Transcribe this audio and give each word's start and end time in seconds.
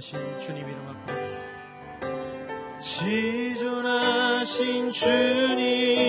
지존하신 0.00 0.40
주님 0.40 0.68
이름 0.68 0.88
앞에 0.88 1.12
지존하신 2.80 4.42
주님 4.90 6.05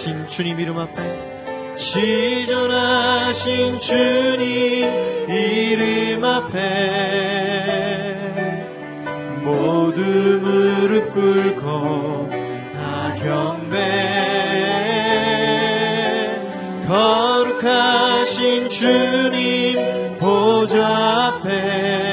지존하신 0.00 0.28
주님 0.28 0.58
이름 0.58 0.78
앞에 0.78 1.74
지존하신 1.76 3.78
주님 3.78 5.28
이름 5.28 6.24
앞에 6.24 8.16
모두 9.42 10.00
무릎 10.00 11.12
꿇고 11.12 12.30
다 12.74 13.14
경배 13.22 13.76
거룩하신 16.88 18.70
주님 18.70 20.16
보좌 20.16 21.36
앞에 21.42 22.09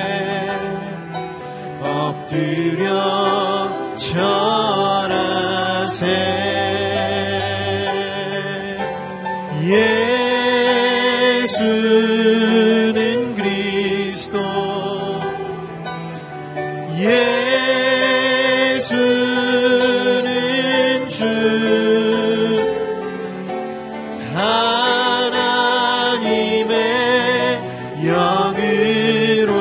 영으로 28.07 29.51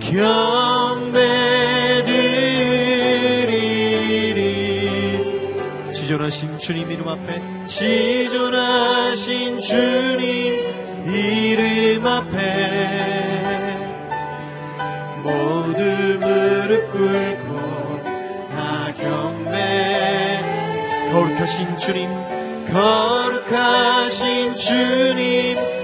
경배드리리. 0.00 1.52
지존하신 5.92 6.58
주님 6.58 6.90
이름 6.90 7.08
앞에 7.08 7.42
지존하신 7.66 9.60
주님 9.60 11.06
이름 11.06 12.06
앞에 12.06 12.36
모두 15.22 15.80
무릎 16.20 16.92
꿇고 16.92 18.02
다 18.54 18.92
경배. 19.00 19.56
거룩하신 21.12 21.78
주님 21.78 22.08
거룩하신 22.72 24.54
주님 24.56 25.75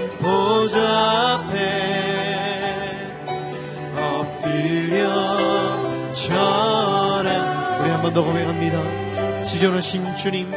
한번더 8.03 8.23
고백합니다. 8.23 9.43
지존하신 9.43 10.15
주님 10.15 10.51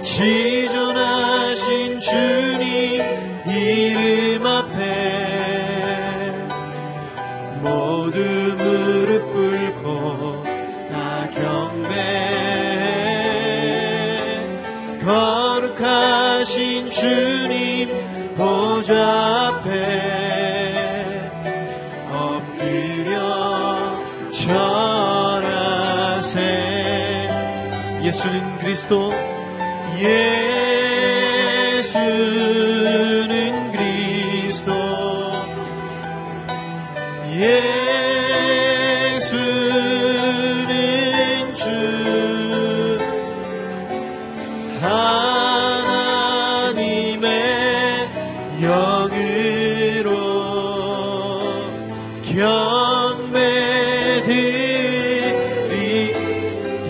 지존하신 0.00 2.00
주님 2.00 3.02
이름 3.46 4.17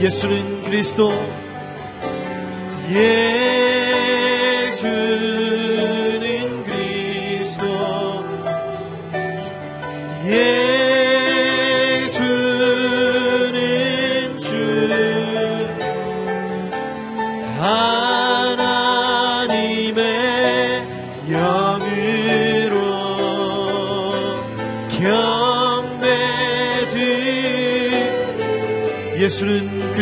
예수는 0.09 0.63
그리스도. 0.63 1.13
예 2.93 3.48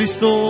예 0.07 0.46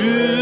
주 0.00 0.39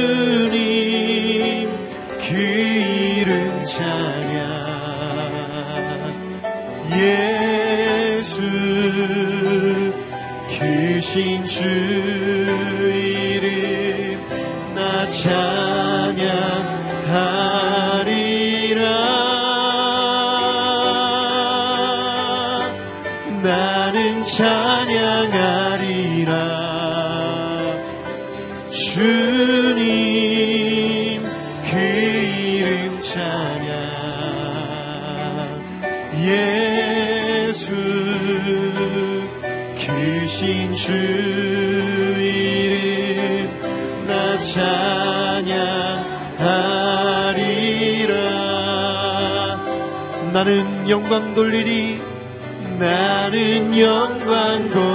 영광 50.88 51.34
돌리리. 51.34 52.00
나는 52.78 53.78
영광 53.78 54.70
돌리리 54.70 54.87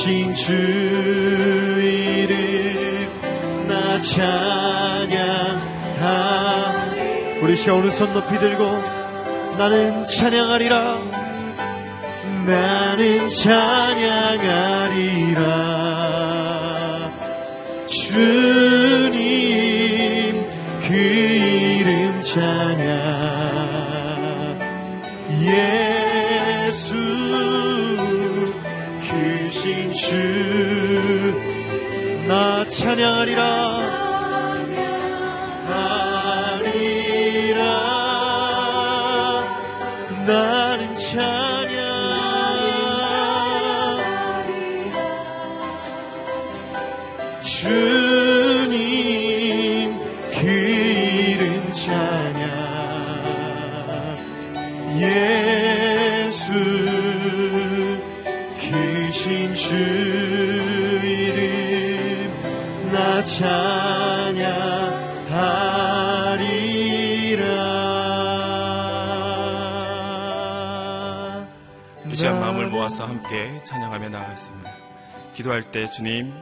크신 0.00 0.32
주 0.32 0.54
이름 1.82 2.32
나 3.68 4.00
찬양하 4.00 5.10
우리 7.42 7.54
시간 7.54 7.76
오른손 7.76 8.14
높이 8.14 8.38
들고 8.38 8.64
나는 9.58 10.06
찬양하리라. 10.06 10.98
나는 12.46 13.28
찬양하리라. 13.28 14.30
주님 17.86 18.16
그 20.88 20.94
이름 20.94 22.22
찬양 22.22 22.89
주 30.10 30.16
나 32.26 32.64
찬양하리라 32.68 33.79
함께 73.30 73.62
찬양하며 73.62 74.08
나가겠습니다. 74.08 74.76
기도할 75.34 75.70
때 75.70 75.88
주님, 75.92 76.32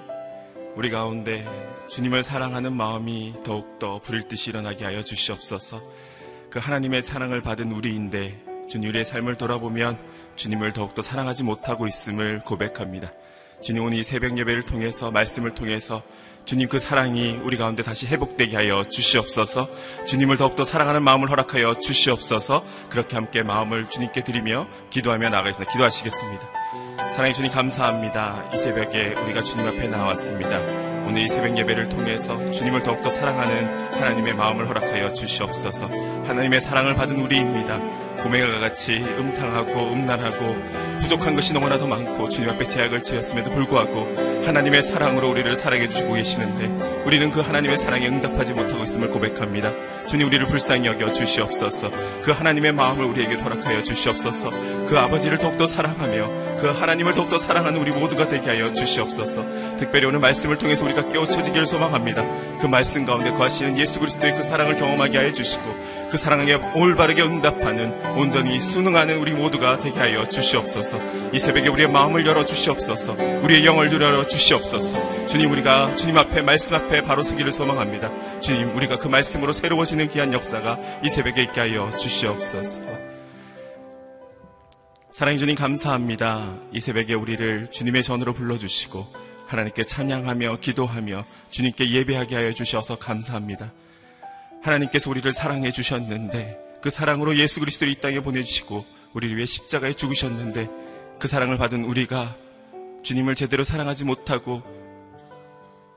우리 0.74 0.90
가운데 0.90 1.46
주님을 1.90 2.22
사랑하는 2.22 2.72
마음이 2.72 3.34
더욱더 3.44 3.98
부릴 3.98 4.26
듯이 4.26 4.48
일어나게 4.48 4.86
하여 4.86 5.02
주시옵소서. 5.02 5.82
그 6.48 6.58
하나님의 6.58 7.02
사랑을 7.02 7.42
받은 7.42 7.72
우리인데 7.72 8.42
주님 8.70 8.88
우리의 8.88 9.04
삶을 9.04 9.36
돌아보면 9.36 9.98
주님을 10.36 10.72
더욱더 10.72 11.02
사랑하지 11.02 11.44
못하고 11.44 11.86
있음을 11.86 12.40
고백합니다. 12.40 13.12
주님 13.62 13.84
오늘 13.84 13.98
이 13.98 14.02
새벽 14.02 14.38
예배를 14.38 14.62
통해서 14.62 15.10
말씀을 15.10 15.54
통해서 15.54 16.02
주님 16.46 16.68
그 16.68 16.78
사랑이 16.78 17.32
우리 17.42 17.58
가운데 17.58 17.82
다시 17.82 18.06
회복되게 18.06 18.56
하여 18.56 18.84
주시옵소서. 18.84 19.68
주님을 20.06 20.38
더욱더 20.38 20.64
사랑하는 20.64 21.02
마음을 21.02 21.28
허락하여 21.28 21.80
주시옵소서. 21.80 22.64
그렇게 22.88 23.16
함께 23.16 23.42
마음을 23.42 23.90
주님께 23.90 24.24
드리며 24.24 24.66
기도하며 24.88 25.28
나가겠습니다. 25.28 25.70
기도하시겠습니다. 25.70 26.67
사랑해 27.12 27.32
주님 27.32 27.50
감사합니다. 27.50 28.44
이 28.52 28.56
새벽에 28.56 29.14
우리가 29.24 29.42
주님 29.42 29.66
앞에 29.66 29.88
나왔습니다. 29.88 30.58
오늘 31.06 31.22
이 31.22 31.28
새벽 31.28 31.56
예배를 31.56 31.88
통해서 31.88 32.36
주님을 32.50 32.82
더욱더 32.82 33.08
사랑하는 33.08 33.92
하나님의 33.94 34.34
마음을 34.34 34.68
허락하여 34.68 35.14
주시옵소서. 35.14 35.86
하나님의 36.26 36.60
사랑을 36.60 36.94
받은 36.94 37.18
우리입니다. 37.18 37.78
고매가 38.22 38.58
같이 38.58 38.98
음탕하고 38.98 39.92
음란하고 39.92 40.56
부족한 41.00 41.34
것이 41.34 41.54
너무나도 41.54 41.86
많고 41.86 42.28
주님 42.28 42.50
앞에 42.50 42.66
제약을 42.66 43.02
지었음에도 43.02 43.52
불구하고 43.52 44.14
하나님의 44.44 44.82
사랑으로 44.82 45.30
우리를 45.30 45.54
사랑해 45.54 45.88
주시고 45.88 46.14
계시는데 46.14 47.02
우리는 47.04 47.30
그 47.30 47.40
하나님의 47.40 47.78
사랑에 47.78 48.08
응답하지 48.08 48.54
못하고 48.54 48.82
있음을 48.82 49.08
고백합니다. 49.10 49.72
주님 50.08 50.26
우리를 50.28 50.46
불쌍히 50.46 50.86
여겨 50.86 51.12
주시옵소서. 51.12 51.90
그 52.22 52.32
하나님의 52.32 52.72
마음을 52.72 53.04
우리에게 53.04 53.34
허락하여 53.34 53.82
주시옵소서. 53.82 54.50
그 54.86 54.98
아버지를 54.98 55.38
더욱더 55.38 55.66
사랑하며 55.66 56.56
그 56.60 56.68
하나님을 56.68 57.12
더욱더 57.12 57.36
사랑하는 57.36 57.78
우리 57.78 57.92
모두가 57.92 58.26
되게 58.26 58.48
하여 58.48 58.72
주시옵소서. 58.72 59.76
특별히 59.76 60.06
오늘 60.06 60.18
말씀을 60.20 60.56
통해서 60.56 60.86
우리가 60.86 61.10
깨우쳐지기를 61.10 61.66
소망합니다. 61.66 62.24
그 62.58 62.66
말씀 62.66 63.04
가운데 63.04 63.30
거하시는 63.30 63.78
예수 63.78 64.00
그리스도의 64.00 64.34
그 64.34 64.42
사랑을 64.42 64.78
경험하게 64.78 65.18
하여 65.18 65.32
주시고 65.32 65.62
그 66.10 66.16
사랑에 66.16 66.54
올바르게 66.74 67.20
응답하는 67.22 67.92
온전히 68.16 68.60
순응하는 68.60 69.18
우리 69.18 69.32
모두가 69.32 69.80
되게 69.80 69.98
하여 69.98 70.26
주시옵소서. 70.26 70.98
이 71.32 71.38
새벽에 71.38 71.68
우리의 71.68 71.90
마음을 71.90 72.26
열어 72.26 72.46
주시옵소서. 72.46 73.12
우리의 73.42 73.66
영을 73.66 73.92
열어 73.92 74.26
주시옵소서. 74.26 75.26
주님 75.26 75.50
우리가 75.50 75.96
주님 75.96 76.16
앞에 76.16 76.40
말씀 76.40 76.74
앞에 76.74 77.02
바로 77.02 77.22
서기를 77.22 77.52
소망합니다. 77.52 78.40
주님 78.40 78.74
우리가 78.74 78.96
그 78.96 79.08
말씀으로 79.08 79.52
새로워지는 79.52 80.08
귀한 80.08 80.32
역사가 80.32 80.78
이 81.04 81.10
새벽에 81.10 81.42
있게 81.42 81.60
하여 81.60 81.90
주시옵소서. 81.98 82.80
사랑해 85.12 85.36
주님 85.36 85.56
감사합니다. 85.56 86.54
이 86.72 86.80
새벽에 86.80 87.12
우리를 87.12 87.68
주님의 87.70 88.02
전으로 88.02 88.32
불러주시고 88.32 89.06
하나님께 89.46 89.84
찬양하며 89.84 90.58
기도하며 90.60 91.24
주님께 91.50 91.90
예배하게 91.90 92.34
하여 92.34 92.52
주셔서 92.54 92.96
감사합니다. 92.98 93.72
하나님께서 94.62 95.10
우리를 95.10 95.30
사랑해 95.32 95.72
주셨는데 95.72 96.58
그 96.80 96.90
사랑으로 96.90 97.36
예수 97.36 97.60
그리스도를 97.60 97.92
이 97.92 98.00
땅에 98.00 98.20
보내주시고 98.20 98.84
우리를 99.14 99.36
위해 99.36 99.46
십자가에 99.46 99.94
죽으셨는데 99.94 100.68
그 101.18 101.28
사랑을 101.28 101.58
받은 101.58 101.84
우리가 101.84 102.36
주님을 103.02 103.34
제대로 103.34 103.64
사랑하지 103.64 104.04
못하고 104.04 104.62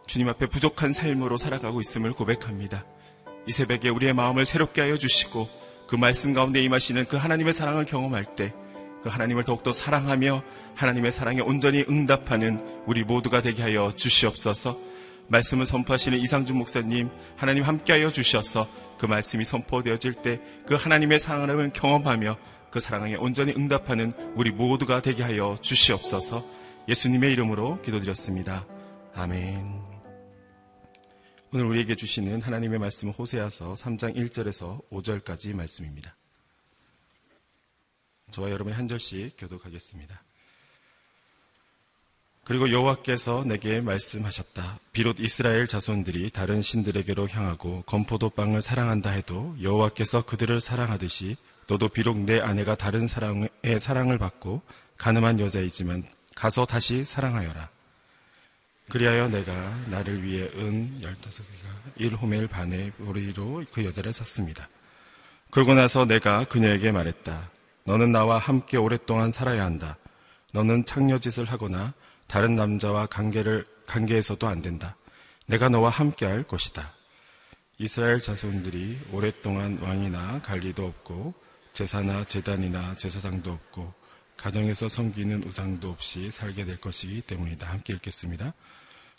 주님 0.08 0.30
앞에 0.30 0.48
부족한 0.48 0.94
삶으로 0.94 1.38
살아가고 1.38 1.82
있음을 1.82 2.14
고백합니다. 2.14 2.86
이 3.48 3.52
새벽에 3.52 3.90
우리의 3.90 4.14
마음을 4.14 4.46
새롭게 4.46 4.82
하여 4.82 4.98
주시고 4.98 5.48
그 5.88 5.96
말씀 5.96 6.34
가운데 6.34 6.62
임하시는 6.64 7.06
그 7.06 7.18
하나님의 7.18 7.54
사랑을 7.54 7.86
경험할 7.86 8.36
때 8.36 8.54
그 9.02 9.10
하나님을 9.10 9.44
더욱더 9.44 9.72
사랑하며 9.72 10.44
하나님의 10.76 11.12
사랑에 11.12 11.42
온전히 11.42 11.84
응답하는 11.90 12.84
우리 12.86 13.04
모두가 13.04 13.42
되게 13.42 13.62
하여 13.64 13.92
주시옵소서 13.96 14.78
말씀을 15.28 15.66
선포하시는 15.66 16.18
이상준 16.18 16.58
목사님 16.58 17.10
하나님 17.36 17.64
함께하여 17.64 18.12
주셔서 18.12 18.68
그 18.98 19.06
말씀이 19.06 19.44
선포되어질 19.46 20.14
때 20.14 20.40
그 20.72 20.76
하나님의 20.76 21.20
사랑을 21.20 21.74
경험하며 21.74 22.38
그 22.72 22.80
사랑에 22.80 23.16
온전히 23.16 23.54
응답하는 23.54 24.14
우리 24.36 24.52
모두가 24.52 25.02
되게 25.02 25.22
하여 25.22 25.58
주시옵소서 25.62 26.46
예수님의 26.88 27.34
이름으로 27.34 27.82
기도드렸습니다. 27.82 28.66
아멘. 29.14 29.82
오늘 31.52 31.66
우리에게 31.66 31.96
주시는 31.96 32.42
하나님의 32.42 32.80
말씀은 32.80 33.14
호세아서 33.14 33.74
3장 33.74 34.16
1절에서 34.16 34.80
5절까지 34.90 35.54
말씀입니다. 35.54 36.16
저와 38.32 38.50
여러분이 38.50 38.74
한 38.74 38.88
절씩 38.88 39.36
교독하겠습니다. 39.38 40.24
그리고 42.52 42.70
여호와께서 42.70 43.46
내게 43.46 43.80
말씀하셨다. 43.80 44.80
비록 44.92 45.22
이스라엘 45.22 45.68
자손들이 45.68 46.32
다른 46.32 46.62
신들에게로 46.62 47.30
향하고 47.30 47.84
건포도 47.84 48.32
빵을 48.32 48.62
사랑한다 48.62 49.10
해도 49.12 49.56
여호와께서 49.62 50.26
그들을 50.26 50.60
사랑하듯이 50.60 51.38
너도 51.68 51.88
비록 51.88 52.18
내 52.18 52.42
아내가 52.42 52.76
다른 52.76 53.08
사랑의 53.08 53.50
사랑을 53.80 54.18
받고 54.18 54.64
가늠한 54.98 55.40
여자이지만 55.40 56.04
가서 56.36 56.66
다시 56.66 57.06
사랑하여라. 57.06 57.70
그리하여 58.90 59.30
내가 59.30 59.54
나를 59.88 60.22
위해 60.22 60.50
은 60.54 61.00
15개가 61.00 62.02
1호멜 62.02 62.50
반의 62.50 62.92
보리로 62.92 63.64
그 63.72 63.86
여자를 63.86 64.12
샀습니다. 64.12 64.68
그러고 65.52 65.74
나서 65.74 66.04
내가 66.04 66.44
그녀에게 66.50 66.92
말했다. 66.92 67.50
너는 67.86 68.12
나와 68.12 68.40
함께 68.40 68.76
오랫동안 68.76 69.32
살아야 69.32 69.64
한다. 69.64 69.96
너는 70.52 70.84
창녀짓을 70.84 71.46
하거나 71.46 71.94
다른 72.32 72.56
남자와 72.56 73.08
관계를, 73.08 73.66
관계에서도 73.88 74.48
안 74.48 74.62
된다. 74.62 74.96
내가 75.48 75.68
너와 75.68 75.90
함께 75.90 76.26
할 76.26 76.44
것이다. 76.44 76.94
이스라엘 77.78 78.22
자손들이 78.22 79.02
오랫동안 79.12 79.78
왕이나 79.82 80.40
관리도 80.40 80.86
없고 80.86 81.34
제사나 81.74 82.24
제단이나 82.24 82.96
제사장도 82.96 83.52
없고 83.52 83.94
가정에서 84.38 84.88
섬기는 84.88 85.44
우상도 85.44 85.90
없이 85.90 86.32
살게 86.32 86.64
될 86.64 86.78
것이기 86.80 87.20
때문이다. 87.20 87.68
함께 87.68 87.92
읽겠습니다. 87.96 88.54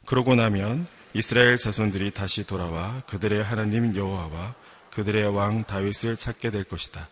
그러고 0.06 0.34
나면 0.34 0.86
이스라엘 1.12 1.58
자손들이 1.58 2.12
다시 2.12 2.46
돌아와 2.46 3.02
그들의 3.02 3.44
하나님 3.44 3.94
여호와와 3.94 4.54
그들의 4.90 5.28
왕 5.36 5.64
다윗을 5.64 6.16
찾게 6.16 6.50
될 6.50 6.64
것이다. 6.64 7.10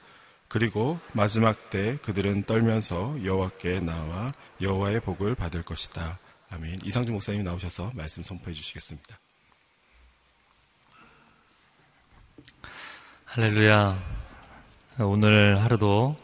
그리고 0.51 0.99
마지막 1.13 1.71
때 1.71 1.97
그들은 2.03 2.43
떨면서 2.43 3.25
여호와께 3.25 3.79
나와 3.79 4.29
여호와의 4.61 4.99
복을 4.99 5.37
받을 5.37 5.63
것이다. 5.63 6.19
아멘. 6.51 6.81
이상준 6.83 7.15
목사님 7.15 7.45
나오셔서 7.45 7.93
말씀 7.95 8.25
선포해 8.25 8.53
주시겠습니다. 8.53 9.17
할렐루야. 13.27 13.97
오늘 14.99 15.63
하루도 15.63 16.17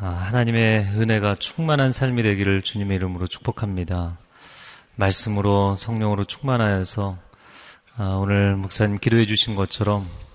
아, 0.00 0.08
하나님의 0.08 0.86
은혜가 0.88 1.36
충만한 1.36 1.92
삶이 1.92 2.24
되기를 2.24 2.62
주님의 2.62 2.96
이름으로 2.96 3.28
축복합니다. 3.28 4.18
말씀으로 4.96 5.76
성령으로 5.76 6.24
충만하여서 6.24 7.16
아, 7.98 8.04
오늘 8.20 8.56
목사님 8.56 8.98
기도해 8.98 9.26
주신 9.26 9.54
것처럼 9.54 10.10
아, 10.10 10.31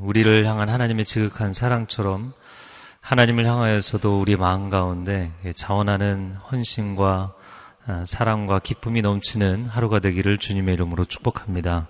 우리를 0.00 0.44
향한 0.46 0.68
하나님의 0.68 1.04
지극한 1.04 1.52
사랑처럼 1.52 2.32
하나님을 3.00 3.46
향하여서도 3.46 4.20
우리 4.20 4.36
마음 4.36 4.70
가운데 4.70 5.32
자원하는 5.54 6.34
헌신과 6.50 7.34
아, 7.88 8.04
사랑과 8.04 8.58
기쁨이 8.58 9.00
넘치는 9.00 9.66
하루가 9.66 10.00
되기를 10.00 10.38
주님의 10.38 10.74
이름으로 10.74 11.04
축복합니다. 11.04 11.86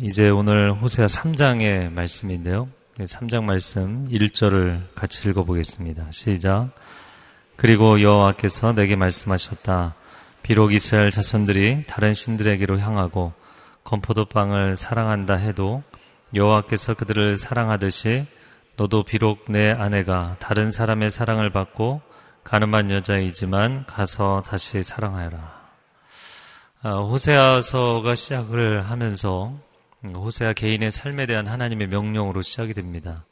이제 0.00 0.30
오늘 0.30 0.72
호세아 0.72 1.06
3장의 1.06 1.92
말씀인데요. 1.92 2.68
3장 2.98 3.44
말씀 3.44 4.08
1절을 4.08 4.94
같이 4.94 5.28
읽어보겠습니다. 5.28 6.06
시작. 6.10 6.70
그리고 7.56 8.00
여호와께서 8.00 8.72
내게 8.72 8.96
말씀하셨다. 8.96 9.94
비록 10.42 10.72
이스라엘 10.72 11.10
자손들이 11.10 11.84
다른 11.86 12.14
신들에게로 12.14 12.78
향하고 12.78 13.32
건포도 13.88 14.26
빵을 14.26 14.76
사랑한다 14.76 15.34
해도 15.36 15.82
여호와께서 16.34 16.92
그들을 16.92 17.38
사랑하듯이 17.38 18.26
너도 18.76 19.02
비록 19.02 19.46
내 19.48 19.70
아내가 19.70 20.36
다른 20.40 20.72
사람의 20.72 21.08
사랑을 21.08 21.50
받고 21.50 22.02
가늠한 22.44 22.90
여자이지만 22.90 23.86
가서 23.86 24.42
다시 24.46 24.82
사랑하여라. 24.82 25.68
아, 26.82 26.90
호세아서가 26.98 28.14
시작을 28.14 28.90
하면서 28.90 29.54
호세아 30.04 30.52
개인의 30.52 30.90
삶에 30.90 31.24
대한 31.24 31.46
하나님의 31.46 31.86
명령으로 31.88 32.42
시작이 32.42 32.74
됩니다. 32.74 33.24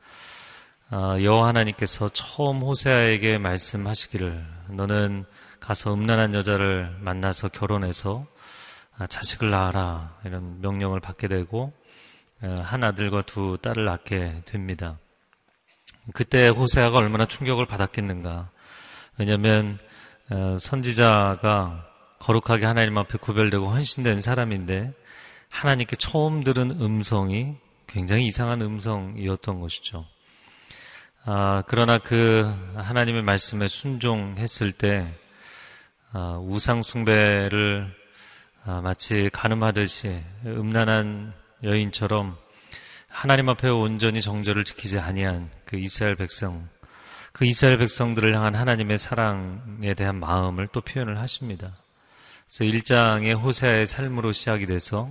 아, 0.88 1.18
여호와 1.20 1.48
하나님께서 1.48 2.08
처음 2.14 2.62
호세아에게 2.62 3.36
말씀하시기를 3.36 4.42
너는 4.70 5.26
가서 5.60 5.92
음란한 5.92 6.34
여자를 6.34 6.96
만나서 7.00 7.48
결혼해서 7.48 8.24
아, 8.24 8.35
자식을 9.04 9.50
낳아라 9.50 10.16
이런 10.24 10.60
명령을 10.62 11.00
받게 11.00 11.28
되고 11.28 11.72
어, 12.42 12.56
한 12.62 12.84
아들과 12.84 13.22
두 13.22 13.58
딸을 13.60 13.84
낳게 13.84 14.42
됩니다. 14.46 14.98
그때 16.14 16.48
호세아가 16.48 16.98
얼마나 16.98 17.26
충격을 17.26 17.66
받았겠는가. 17.66 18.50
왜냐하면 19.18 19.78
어, 20.30 20.56
선지자가 20.58 21.86
거룩하게 22.18 22.66
하나님 22.66 22.96
앞에 22.98 23.18
구별되고 23.18 23.66
헌신된 23.66 24.20
사람인데 24.20 24.92
하나님께 25.48 25.96
처음 25.96 26.42
들은 26.42 26.70
음성이 26.80 27.54
굉장히 27.86 28.26
이상한 28.26 28.60
음성이었던 28.62 29.60
것이죠. 29.60 30.04
아, 31.24 31.62
그러나 31.66 31.98
그 31.98 32.44
하나님의 32.76 33.22
말씀에 33.22 33.68
순종했을 33.68 34.72
때 34.72 35.12
아, 36.12 36.38
우상 36.40 36.82
숭배를 36.82 37.92
아, 38.68 38.80
마치 38.80 39.30
가늠하듯이 39.32 40.24
음란한 40.44 41.32
여인처럼 41.62 42.36
하나님 43.06 43.48
앞에 43.48 43.68
온전히 43.68 44.20
정절을 44.20 44.64
지키지 44.64 44.98
아니한 44.98 45.52
그 45.64 45.76
이스라엘 45.76 46.16
백성, 46.16 46.68
그 47.32 47.44
이스라엘 47.44 47.78
백성들을 47.78 48.34
향한 48.34 48.56
하나님의 48.56 48.98
사랑에 48.98 49.94
대한 49.94 50.18
마음을 50.18 50.66
또 50.72 50.80
표현을 50.80 51.16
하십니다. 51.16 51.76
그래서 52.48 52.64
1장의 52.64 53.40
호세아의 53.40 53.86
삶으로 53.86 54.32
시작이 54.32 54.66
돼서 54.66 55.08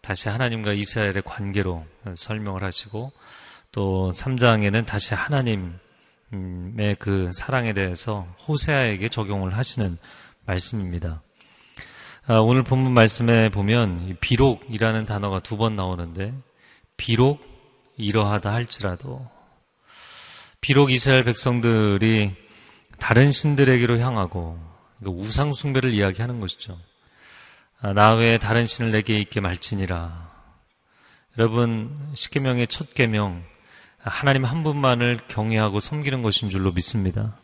다시 0.00 0.28
하나님과 0.28 0.72
이스라엘의 0.72 1.22
관계로 1.24 1.86
설명을 2.16 2.64
하시고 2.64 3.12
또 3.70 4.10
3장에는 4.16 4.84
다시 4.84 5.14
하나님의 5.14 5.76
그 6.98 7.30
사랑에 7.32 7.72
대해서 7.72 8.26
호세아에게 8.48 9.10
적용을 9.10 9.56
하시는 9.56 9.96
말씀입니다. 10.44 11.22
아, 12.28 12.38
오늘 12.38 12.64
본문 12.64 12.92
말씀에 12.92 13.50
보면 13.50 14.16
비록이라는 14.20 15.04
단어가 15.04 15.38
두 15.38 15.56
번 15.56 15.76
나오는데 15.76 16.34
비록 16.96 17.40
이러하다 17.96 18.52
할지라도 18.52 19.24
비록 20.60 20.90
이스라엘 20.90 21.22
백성들이 21.22 22.34
다른 22.98 23.30
신들에게로 23.30 24.00
향하고 24.00 24.58
우상 25.04 25.52
숭배를 25.52 25.94
이야기하는 25.94 26.40
것이죠. 26.40 26.76
아, 27.80 27.92
나 27.92 28.14
외에 28.14 28.38
다른 28.38 28.64
신을 28.64 28.90
내게 28.90 29.20
있게 29.20 29.40
말지니라. 29.40 30.28
여러분 31.38 32.10
십계명의 32.14 32.66
첫 32.66 32.92
계명 32.94 33.44
하나님 33.98 34.44
한 34.44 34.64
분만을 34.64 35.20
경외하고 35.28 35.78
섬기는 35.78 36.22
것인 36.22 36.50
줄로 36.50 36.72
믿습니다. 36.72 37.38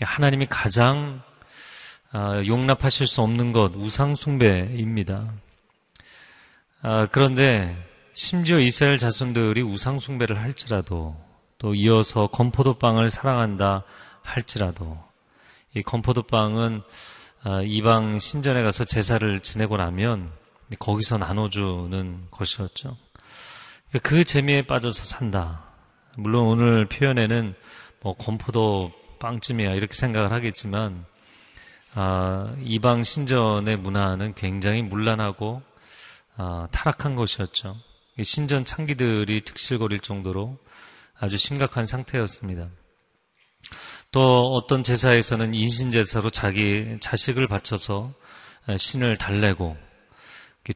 하나님이 0.00 0.46
가장 0.48 1.20
아, 1.26 1.27
용납하실 2.14 3.06
수 3.06 3.22
없는 3.22 3.52
것 3.52 3.74
우상숭배입니다. 3.74 5.32
아, 6.80 7.06
그런데 7.10 7.76
심지어 8.14 8.58
이스라엘 8.58 8.98
자손들이 8.98 9.62
우상숭배를 9.62 10.40
할지라도 10.40 11.16
또 11.58 11.74
이어서 11.74 12.28
건포도빵을 12.28 13.10
사랑한다 13.10 13.84
할지라도 14.22 14.98
이 15.74 15.82
건포도빵은 15.82 16.82
아, 17.42 17.62
이방 17.62 18.18
신전에 18.18 18.62
가서 18.62 18.84
제사를 18.84 19.40
지내고 19.40 19.76
나면 19.76 20.30
거기서 20.78 21.18
나눠주는 21.18 22.26
것이었죠. 22.30 22.96
그 24.02 24.24
재미에 24.24 24.62
빠져서 24.62 25.04
산다. 25.04 25.64
물론 26.16 26.46
오늘 26.46 26.86
표현에는 26.86 27.54
뭐 28.00 28.14
건포도 28.14 28.92
빵쯤이야 29.18 29.74
이렇게 29.74 29.94
생각을 29.94 30.32
하겠지만 30.32 31.04
아, 31.94 32.54
이방 32.62 33.02
신전의 33.02 33.76
문화는 33.76 34.34
굉장히 34.34 34.82
문란하고 34.82 35.62
아, 36.36 36.68
타락한 36.70 37.14
것이었죠. 37.16 37.76
신전 38.22 38.64
창기들이 38.64 39.42
특실거릴 39.42 40.00
정도로 40.00 40.58
아주 41.18 41.36
심각한 41.36 41.86
상태였습니다. 41.86 42.68
또 44.10 44.54
어떤 44.54 44.82
제사에서는 44.82 45.54
인신제사로 45.54 46.30
자기 46.30 46.96
자식을 47.00 47.46
바쳐서 47.46 48.12
신을 48.76 49.18
달래고 49.18 49.76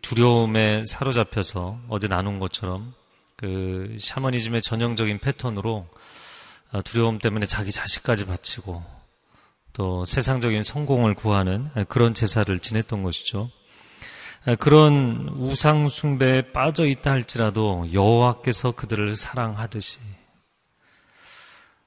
두려움에 0.00 0.84
사로잡혀서 0.86 1.80
어제 1.88 2.08
나눈 2.08 2.38
것처럼 2.38 2.94
그 3.36 3.96
샤머니즘의 3.98 4.62
전형적인 4.62 5.18
패턴으로 5.18 5.88
어, 6.72 6.82
두려움 6.82 7.18
때문에 7.18 7.44
자기 7.46 7.70
자식까지 7.70 8.24
바치고 8.24 9.01
또 9.72 10.04
세상적인 10.04 10.64
성공을 10.64 11.14
구하는 11.14 11.68
그런 11.88 12.14
제사를 12.14 12.58
지냈던 12.58 13.02
것이죠. 13.02 13.50
그런 14.58 15.28
우상 15.36 15.88
숭배에 15.88 16.52
빠져 16.52 16.86
있다 16.86 17.10
할지라도 17.12 17.86
여호와께서 17.92 18.72
그들을 18.72 19.14
사랑하듯이 19.16 20.00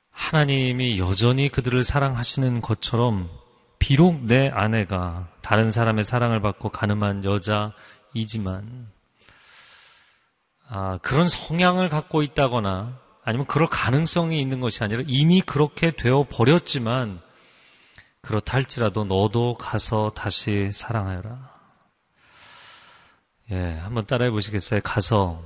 하나님이 0.09 0.97
여전히 0.97 1.49
그들을 1.49 1.83
사랑하시는 1.83 2.61
것처럼 2.61 3.29
비록 3.77 4.23
내 4.23 4.49
아내가 4.49 5.27
다른 5.41 5.69
사람의 5.69 6.05
사랑을 6.05 6.41
받고 6.41 6.69
가늠한 6.69 7.25
여자이지만, 7.25 8.87
아, 10.69 10.97
그런 11.01 11.27
성향을 11.27 11.89
갖고 11.89 12.23
있다거나 12.23 12.97
아니면 13.25 13.45
그럴 13.45 13.67
가능성이 13.67 14.39
있는 14.39 14.61
것이 14.61 14.83
아니라 14.83 15.03
이미 15.05 15.41
그렇게 15.41 15.91
되어 15.91 16.25
버렸지만 16.29 17.19
그렇다 18.25 18.55
할지라도 18.55 19.05
너도 19.05 19.53
가서 19.55 20.09
다시 20.15 20.71
사랑하여라. 20.73 21.53
예, 23.51 23.77
한번 23.83 24.07
따라해 24.07 24.31
보시겠어요? 24.31 24.81
가서 24.83 25.39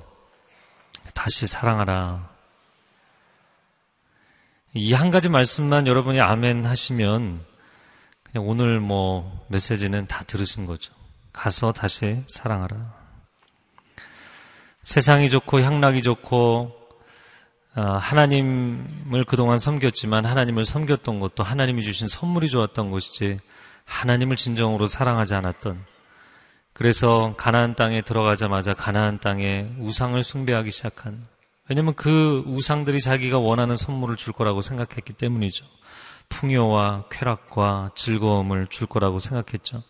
다시 1.14 1.46
사랑하라. 1.46 2.30
이 4.76 4.94
한 4.94 5.12
가지 5.12 5.28
말씀만 5.28 5.88
여러분이 5.88 6.22
아멘 6.22 6.66
하시면 6.66 7.44
그냥 8.24 8.48
오늘 8.48 8.80
뭐 8.80 9.46
메시지는 9.50 10.08
다 10.08 10.24
들으신 10.24 10.66
거죠. 10.66 10.94
가서 11.34 11.74
다시 11.74 12.24
사랑하라. 12.30 12.98
세상이 14.84 15.30
좋고 15.30 15.60
향락이 15.60 16.02
좋고 16.02 16.72
어, 16.74 16.79
하나님을 17.74 19.24
그동안 19.26 19.58
섬겼지만 19.60 20.26
하나님을 20.26 20.66
섬겼던 20.66 21.20
것도 21.20 21.44
하나님이 21.44 21.84
주신 21.84 22.08
선물이 22.08 22.50
좋았던 22.50 22.92
것이지 22.92 23.40
하나님을 23.86 24.36
진정으로 24.36 24.86
사랑하지 24.88 25.36
않았던 25.36 25.86
그래서 26.74 27.34
가나안 27.38 27.76
땅에 27.76 28.02
들어가자마자 28.02 28.74
가나안 28.74 29.20
땅에 29.20 29.70
우상을 29.80 30.22
숭배하기 30.24 30.72
시작한 30.72 31.26
왜냐면 31.70 31.94
그 31.94 32.44
우상들이 32.48 33.00
자기가 33.00 33.38
원하는 33.38 33.76
선물을 33.76 34.16
줄 34.16 34.34
거라고 34.34 34.62
생각했기 34.62 35.14
때문이죠. 35.14 35.66
풍요와 36.30 37.06
쾌락과 37.12 37.92
즐거움을 37.94 38.68
줄 38.68 38.88
거라고 38.88 39.20
생각했죠. 39.20 39.84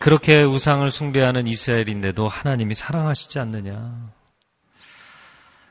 그렇게 0.00 0.42
우상을 0.42 0.90
숭배하는 0.90 1.46
이스라엘인데도 1.46 2.26
하나님이 2.26 2.74
사랑하시지 2.74 3.38
않느냐. 3.38 4.10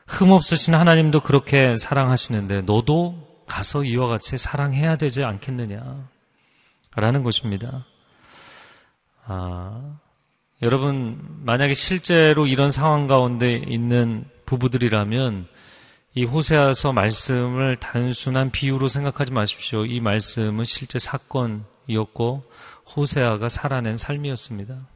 흠없으신 0.06 0.74
하나님도 0.74 1.20
그렇게 1.20 1.76
사랑하시는데 1.76 2.62
너도 2.62 3.26
가서 3.46 3.84
이와 3.84 4.08
같이 4.08 4.38
사랑해야 4.38 4.96
되지 4.96 5.24
않겠느냐. 5.24 6.08
라는 6.96 7.22
것입니다. 7.22 7.84
아, 9.26 9.98
여러분, 10.62 11.20
만약에 11.44 11.74
실제로 11.74 12.46
이런 12.46 12.70
상황 12.70 13.06
가운데 13.06 13.54
있는 13.54 14.24
부부들이라면 14.46 15.46
이 16.14 16.24
호세아서 16.24 16.94
말씀을 16.94 17.76
단순한 17.76 18.50
비유로 18.50 18.88
생각하지 18.88 19.32
마십시오. 19.32 19.84
이 19.84 20.00
말씀은 20.00 20.64
실제 20.64 20.98
사건이었고 20.98 22.50
호세아가 22.96 23.50
살아낸 23.50 23.98
삶이었습니다. 23.98 24.88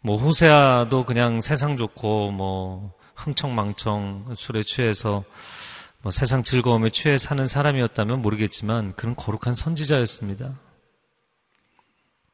뭐 0.00 0.16
호세아도 0.16 1.04
그냥 1.04 1.40
세상 1.40 1.76
좋고 1.76 2.32
뭐 2.32 2.92
흥청망청 3.14 4.34
술에 4.36 4.62
취해서 4.62 5.24
뭐 6.02 6.10
세상 6.12 6.42
즐거움에 6.42 6.90
취해 6.90 7.16
사는 7.16 7.46
사람이었다면 7.46 8.20
모르겠지만 8.20 8.94
그는 8.94 9.14
거룩한 9.16 9.54
선지자였습니다. 9.54 10.58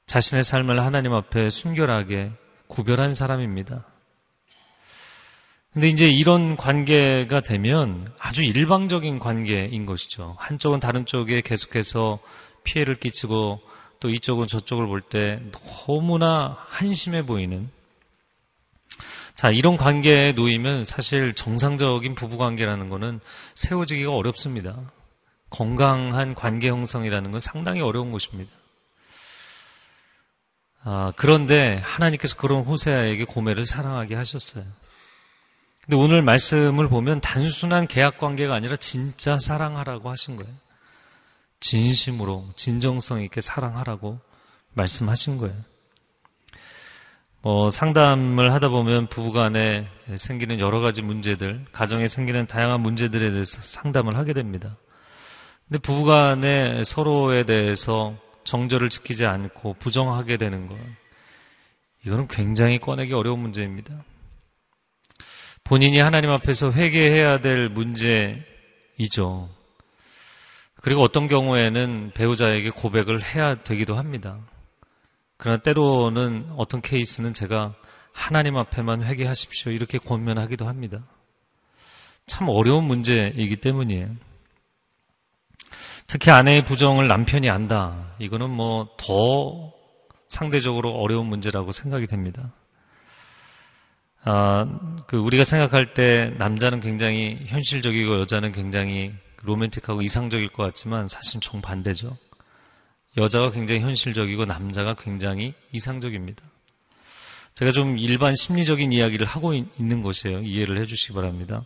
자신의 0.07 0.43
삶을 0.43 0.81
하나님 0.81 1.13
앞에 1.13 1.51
순결하게 1.51 2.33
구별한 2.67 3.15
사람입니다. 3.15 3.85
근데 5.73 5.87
이제 5.87 6.09
이런 6.09 6.57
관계가 6.57 7.43
되면 7.43 8.13
아주 8.19 8.43
일방적인 8.43 9.21
관계인 9.21 9.87
것이죠. 9.87 10.35
한쪽은 10.41 10.81
다른 10.81 11.07
쪽에 11.07 11.43
계속해서 11.43 12.19
피해를 12.65 12.99
끼치고 12.99 13.61
또 14.01 14.09
이쪽은 14.09 14.49
저쪽을 14.49 14.87
볼 14.89 15.03
때 15.03 15.41
너무나 15.53 16.57
한심해 16.59 17.25
보이는 17.25 17.71
자, 19.41 19.51
이런 19.51 19.79
관계에 19.79 20.33
놓이면 20.33 20.85
사실 20.85 21.33
정상적인 21.33 22.15
부부 22.15 22.37
관계라는 22.37 22.91
것은 22.91 23.21
세워지기가 23.55 24.15
어렵습니다. 24.15 24.79
건강한 25.49 26.35
관계 26.35 26.69
형성이라는 26.69 27.31
건 27.31 27.41
상당히 27.41 27.81
어려운 27.81 28.11
것입니다. 28.11 28.53
아, 30.83 31.15
그런데 31.17 31.81
하나님께서 31.83 32.37
그런 32.37 32.65
호세아에게 32.65 33.25
고매를 33.25 33.65
사랑하게 33.65 34.15
하셨어요. 34.15 34.63
근데 35.85 35.97
오늘 35.97 36.21
말씀을 36.21 36.89
보면 36.89 37.23
단순한 37.23 37.87
계약 37.87 38.19
관계가 38.19 38.55
아니라 38.55 38.77
진짜 38.77 39.39
사랑하라고 39.39 40.11
하신 40.11 40.37
거예요. 40.37 40.53
진심으로 41.61 42.51
진정성 42.57 43.23
있게 43.23 43.41
사랑하라고 43.41 44.21
말씀하신 44.75 45.39
거예요. 45.39 45.70
뭐 47.43 47.71
상담을 47.71 48.53
하다 48.53 48.69
보면 48.69 49.07
부부간에 49.07 49.87
생기는 50.17 50.61
여러 50.61 50.81
가지 50.81 51.01
문제들, 51.01 51.65
가정에 51.73 52.07
생기는 52.07 52.47
다양한 52.47 52.81
문제들에 52.81 53.31
대해서 53.31 53.63
상담을 53.63 54.17
하게 54.17 54.35
됩니다. 54.35 54.77
근데 55.67 55.79
부부간에 55.79 56.85
서로에 56.85 57.45
대해서 57.45 58.15
정절을 58.45 58.91
지키지 58.91 59.25
않고 59.25 59.75
부정하게 59.79 60.37
되는 60.37 60.67
것, 60.67 60.77
이거는 62.05 62.29
굉장히 62.29 62.79
꺼내기 62.79 63.15
어려운 63.15 63.39
문제입니다. 63.41 64.05
본인이 65.65 65.99
하나님 65.99 66.31
앞에서 66.31 66.73
회개해야 66.73 67.41
될 67.41 67.69
문제이죠. 67.69 69.49
그리고 70.83 71.03
어떤 71.03 71.29
경우에는 71.29 72.13
배우자에게 72.15 72.71
고백을 72.71 73.23
해야 73.23 73.63
되기도 73.63 73.97
합니다. 73.97 74.41
그러나 75.41 75.57
때로는 75.59 76.53
어떤 76.57 76.83
케이스는 76.83 77.33
제가 77.33 77.75
하나님 78.13 78.59
앞에만 78.59 79.03
회개하십시오. 79.03 79.73
이렇게 79.73 79.97
권면하기도 79.97 80.69
합니다. 80.69 81.03
참 82.27 82.51
어려운 82.51 82.85
문제이기 82.85 83.57
때문이에요. 83.57 84.17
특히 86.07 86.31
아내의 86.31 86.65
부정을 86.67 87.09
남편이 87.09 87.49
안다. 87.49 88.15
이거는 88.19 88.51
뭐 88.51 88.89
더 88.99 89.73
상대적으로 90.29 90.93
어려운 90.93 91.27
문제라고 91.27 91.73
생각이 91.73 92.07
됩니다. 92.07 92.53
아, 94.23 94.67
그 95.07 95.17
우리가 95.17 95.43
생각할 95.43 95.95
때 95.95 96.35
남자는 96.37 96.81
굉장히 96.81 97.39
현실적이고 97.47 98.21
여자는 98.21 98.53
굉장히 98.53 99.15
로맨틱하고 99.43 100.03
이상적일 100.03 100.49
것 100.49 100.65
같지만 100.65 101.09
사실 101.09 101.41
정반대죠. 101.41 102.19
여자가 103.17 103.51
굉장히 103.51 103.81
현실적이고 103.81 104.45
남자가 104.45 104.95
굉장히 104.95 105.55
이상적입니다. 105.73 106.43
제가 107.55 107.73
좀 107.73 107.99
일반 107.99 108.37
심리적인 108.37 108.93
이야기를 108.93 109.27
하고 109.27 109.55
있는 109.55 110.03
것이에요. 110.03 110.41
이해를 110.41 110.81
해주시기 110.81 111.13
바랍니다. 111.15 111.65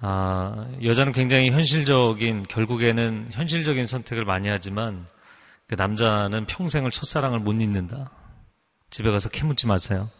아, 0.00 0.68
여자는 0.82 1.12
굉장히 1.12 1.50
현실적인, 1.50 2.42
결국에는 2.44 3.28
현실적인 3.30 3.86
선택을 3.86 4.24
많이 4.24 4.48
하지만 4.48 5.06
그 5.66 5.76
남자는 5.76 6.46
평생을 6.46 6.90
첫사랑을 6.90 7.38
못 7.38 7.52
잊는다. 7.52 8.10
집에 8.90 9.10
가서 9.10 9.30
캐묻지 9.30 9.66
마세요. 9.66 10.10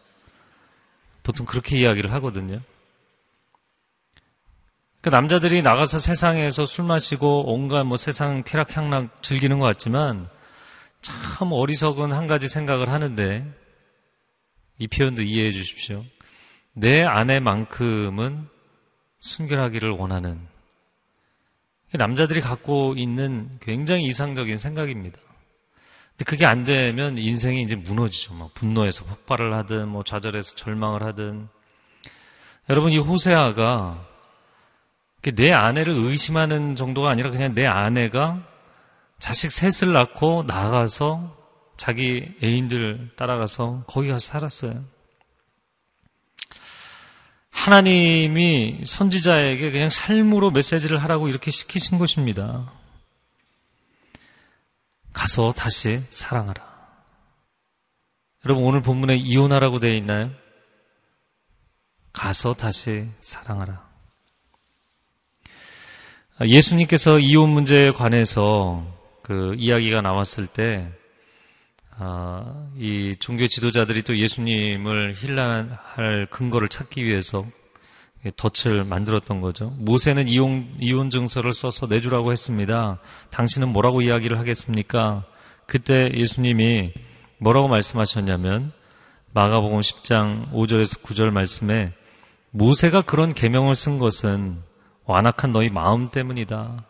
보통 1.22 1.44
그렇게 1.46 1.78
이야기를 1.78 2.12
하거든요. 2.14 2.60
그 5.02 5.08
남자들이 5.08 5.62
나가서 5.62 5.98
세상에서 5.98 6.64
술 6.64 6.84
마시고 6.84 7.52
온갖 7.52 7.82
뭐 7.82 7.96
세상 7.96 8.44
쾌락 8.44 8.76
향락 8.76 9.20
즐기는 9.20 9.58
것 9.58 9.66
같지만 9.66 10.28
참 11.00 11.50
어리석은 11.50 12.12
한 12.12 12.28
가지 12.28 12.48
생각을 12.48 12.88
하는데 12.88 13.44
이 14.78 14.86
표현도 14.86 15.22
이해해 15.22 15.50
주십시오. 15.50 16.04
내 16.72 17.02
아내만큼은 17.02 18.46
순결하기를 19.18 19.90
원하는 19.90 20.40
남자들이 21.92 22.40
갖고 22.40 22.94
있는 22.96 23.58
굉장히 23.60 24.04
이상적인 24.04 24.56
생각입니다. 24.56 25.18
근데 26.10 26.24
그게 26.24 26.46
안 26.46 26.62
되면 26.62 27.18
인생이 27.18 27.62
이제 27.62 27.74
무너지죠. 27.74 28.34
막 28.34 28.54
분노해서 28.54 29.04
폭발을 29.04 29.52
하든 29.54 29.88
뭐 29.88 30.04
좌절해서 30.04 30.54
절망을 30.54 31.02
하든 31.02 31.48
여러분 32.70 32.92
이 32.92 32.98
호세아가 32.98 34.11
내 35.30 35.52
아내를 35.52 35.94
의심하는 35.94 36.74
정도가 36.74 37.10
아니라 37.10 37.30
그냥 37.30 37.54
내 37.54 37.64
아내가 37.66 38.42
자식 39.20 39.52
셋을 39.52 39.92
낳고 39.92 40.42
나가서 40.48 41.36
자기 41.76 42.34
애인들 42.42 43.10
따라가서 43.16 43.84
거기 43.86 44.08
가서 44.08 44.26
살았어요. 44.26 44.84
하나님이 47.50 48.82
선지자에게 48.84 49.70
그냥 49.70 49.90
삶으로 49.90 50.50
메시지를 50.50 51.00
하라고 51.04 51.28
이렇게 51.28 51.52
시키신 51.52 51.98
것입니다. 51.98 52.72
가서 55.12 55.52
다시 55.52 56.00
사랑하라. 56.10 56.72
여러분 58.44 58.64
오늘 58.64 58.82
본문에 58.82 59.14
이혼하라고 59.16 59.78
되어 59.78 59.94
있나요? 59.94 60.32
가서 62.12 62.54
다시 62.54 63.08
사랑하라. 63.20 63.91
예수님께서 66.46 67.18
이혼 67.18 67.50
문제에 67.50 67.92
관해서 67.92 68.84
그 69.22 69.54
이야기가 69.56 70.02
나왔을 70.02 70.46
때, 70.46 70.90
아, 71.98 72.68
이 72.78 73.16
종교 73.20 73.46
지도자들이 73.46 74.02
또 74.02 74.16
예수님을 74.16 75.14
힐난할 75.16 76.26
근거를 76.30 76.68
찾기 76.68 77.04
위해서 77.04 77.44
덫을 78.36 78.84
만들었던 78.84 79.40
거죠. 79.40 79.74
모세는 79.78 80.28
이혼, 80.28 80.68
이혼 80.80 81.10
증서를 81.10 81.54
써서 81.54 81.86
내주라고 81.86 82.32
했습니다. 82.32 82.98
당신은 83.30 83.68
뭐라고 83.68 84.02
이야기를 84.02 84.38
하겠습니까? 84.38 85.24
그때 85.66 86.10
예수님이 86.14 86.92
뭐라고 87.38 87.68
말씀하셨냐면 87.68 88.72
마가복음 89.32 89.80
10장 89.80 90.52
5절에서 90.52 91.02
9절 91.02 91.30
말씀에 91.30 91.92
모세가 92.50 93.02
그런 93.02 93.34
계명을 93.34 93.74
쓴 93.74 93.98
것은 93.98 94.60
완악한 95.12 95.52
너희 95.52 95.68
마음 95.70 96.10
때문이다. 96.10 96.84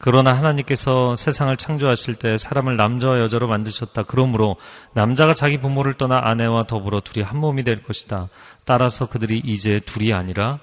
그러나 0.00 0.32
하나님께서 0.36 1.16
세상을 1.16 1.56
창조하실 1.56 2.16
때 2.20 2.36
사람을 2.36 2.76
남자와 2.76 3.18
여자로 3.18 3.48
만드셨다. 3.48 4.04
그러므로 4.04 4.56
남자가 4.94 5.34
자기 5.34 5.58
부모를 5.58 5.94
떠나 5.94 6.20
아내와 6.22 6.64
더불어 6.64 7.00
둘이 7.00 7.24
한 7.24 7.38
몸이 7.38 7.64
될 7.64 7.82
것이다. 7.82 8.28
따라서 8.64 9.06
그들이 9.06 9.40
이제 9.44 9.80
둘이 9.80 10.12
아니라 10.12 10.60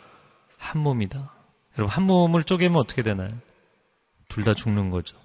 한 0.58 0.82
몸이다. 0.82 1.32
여러분, 1.78 1.94
한 1.94 2.04
몸을 2.06 2.44
쪼개면 2.44 2.78
어떻게 2.78 3.04
되나요? 3.04 3.32
둘 4.30 4.44
다 4.46 4.54
죽는 4.54 4.90
거죠. 4.90 5.18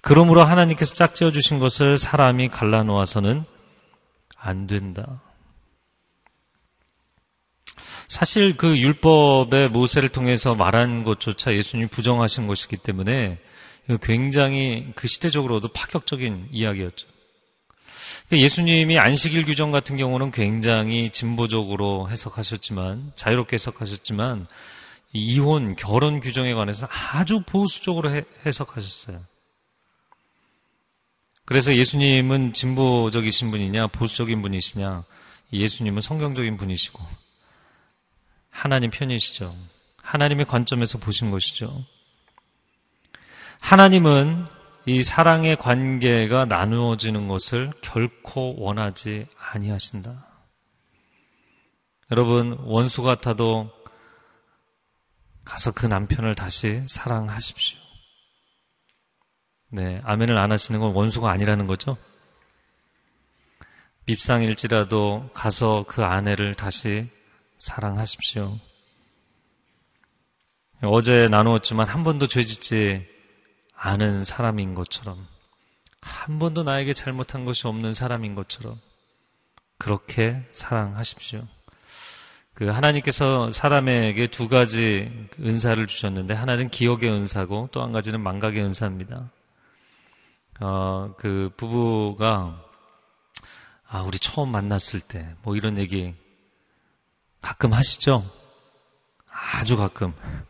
그러므로 0.00 0.42
하나님께서 0.44 0.94
짝지어 0.94 1.30
주신 1.30 1.58
것을 1.58 1.96
사람이 1.98 2.48
갈라놓아서는 2.48 3.44
안 4.36 4.66
된다. 4.66 5.20
사실 8.08 8.56
그 8.56 8.78
율법의 8.78 9.68
모세를 9.68 10.08
통해서 10.08 10.54
말한 10.54 11.04
것조차 11.04 11.54
예수님이 11.54 11.90
부정하신 11.90 12.46
것이기 12.46 12.78
때문에 12.78 13.38
굉장히 14.02 14.90
그 14.94 15.06
시대적으로도 15.06 15.68
파격적인 15.68 16.48
이야기였죠. 16.50 17.06
그러니까 18.26 18.44
예수님이 18.44 18.98
안식일 18.98 19.44
규정 19.44 19.70
같은 19.70 19.96
경우는 19.96 20.30
굉장히 20.30 21.10
진보적으로 21.10 22.08
해석하셨지만, 22.10 23.12
자유롭게 23.14 23.54
해석하셨지만, 23.54 24.46
이혼, 25.12 25.76
결혼 25.76 26.20
규정에 26.20 26.52
관해서 26.52 26.86
아주 26.90 27.42
보수적으로 27.46 28.22
해석하셨어요. 28.44 29.20
그래서 31.46 31.74
예수님은 31.74 32.52
진보적이신 32.52 33.50
분이냐, 33.50 33.86
보수적인 33.88 34.42
분이시냐, 34.42 35.04
예수님은 35.52 36.02
성경적인 36.02 36.58
분이시고, 36.58 37.27
하나님 38.58 38.90
편이시죠. 38.90 39.54
하나님의 40.02 40.44
관점에서 40.46 40.98
보신 40.98 41.30
것이죠. 41.30 41.84
하나님은 43.60 44.46
이 44.84 45.04
사랑의 45.04 45.54
관계가 45.54 46.46
나누어지는 46.46 47.28
것을 47.28 47.70
결코 47.82 48.60
원하지 48.60 49.28
아니하신다. 49.38 50.26
여러분, 52.10 52.58
원수 52.62 53.04
같아도 53.04 53.70
가서 55.44 55.70
그 55.70 55.86
남편을 55.86 56.34
다시 56.34 56.82
사랑하십시오. 56.88 57.78
네, 59.68 60.00
아멘을 60.02 60.36
안 60.36 60.50
하시는 60.50 60.80
건 60.80 60.94
원수가 60.94 61.30
아니라는 61.30 61.68
거죠. 61.68 61.96
밉상일지라도 64.06 65.30
가서 65.32 65.84
그 65.86 66.02
아내를 66.02 66.56
다시 66.56 67.08
사랑하십시오. 67.58 68.58
어제 70.82 71.28
나누었지만 71.28 71.88
한 71.88 72.04
번도 72.04 72.28
죄 72.28 72.42
짓지 72.42 73.06
않은 73.74 74.24
사람인 74.24 74.74
것처럼 74.74 75.26
한 76.00 76.38
번도 76.38 76.62
나에게 76.62 76.92
잘못한 76.92 77.44
것이 77.44 77.66
없는 77.66 77.92
사람인 77.92 78.34
것처럼 78.34 78.80
그렇게 79.76 80.42
사랑하십시오. 80.52 81.42
그 82.54 82.66
하나님께서 82.66 83.50
사람에게 83.50 84.28
두 84.28 84.48
가지 84.48 85.28
은사를 85.40 85.84
주셨는데 85.86 86.34
하나는 86.34 86.68
기억의 86.70 87.08
은사고 87.10 87.68
또 87.70 87.82
한 87.82 87.92
가지는 87.92 88.20
망각의 88.20 88.62
은사입니다. 88.62 89.30
어, 90.60 91.14
그 91.18 91.52
부부가 91.56 92.64
아, 93.86 94.02
우리 94.02 94.18
처음 94.18 94.50
만났을 94.50 95.00
때 95.00 95.34
뭐 95.42 95.56
이런 95.56 95.78
얘기 95.78 96.14
가끔 97.40 97.72
하시죠? 97.72 98.24
아주 99.30 99.76
가끔. 99.76 100.14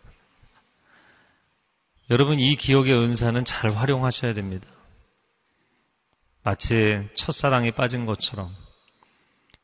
여러분, 2.11 2.40
이 2.40 2.57
기억의 2.57 2.94
은사는 2.94 3.44
잘 3.44 3.74
활용하셔야 3.74 4.35
됩니다. 4.35 4.66
마치 6.42 7.07
첫사랑에 7.14 7.70
빠진 7.72 8.07
것처럼, 8.07 8.55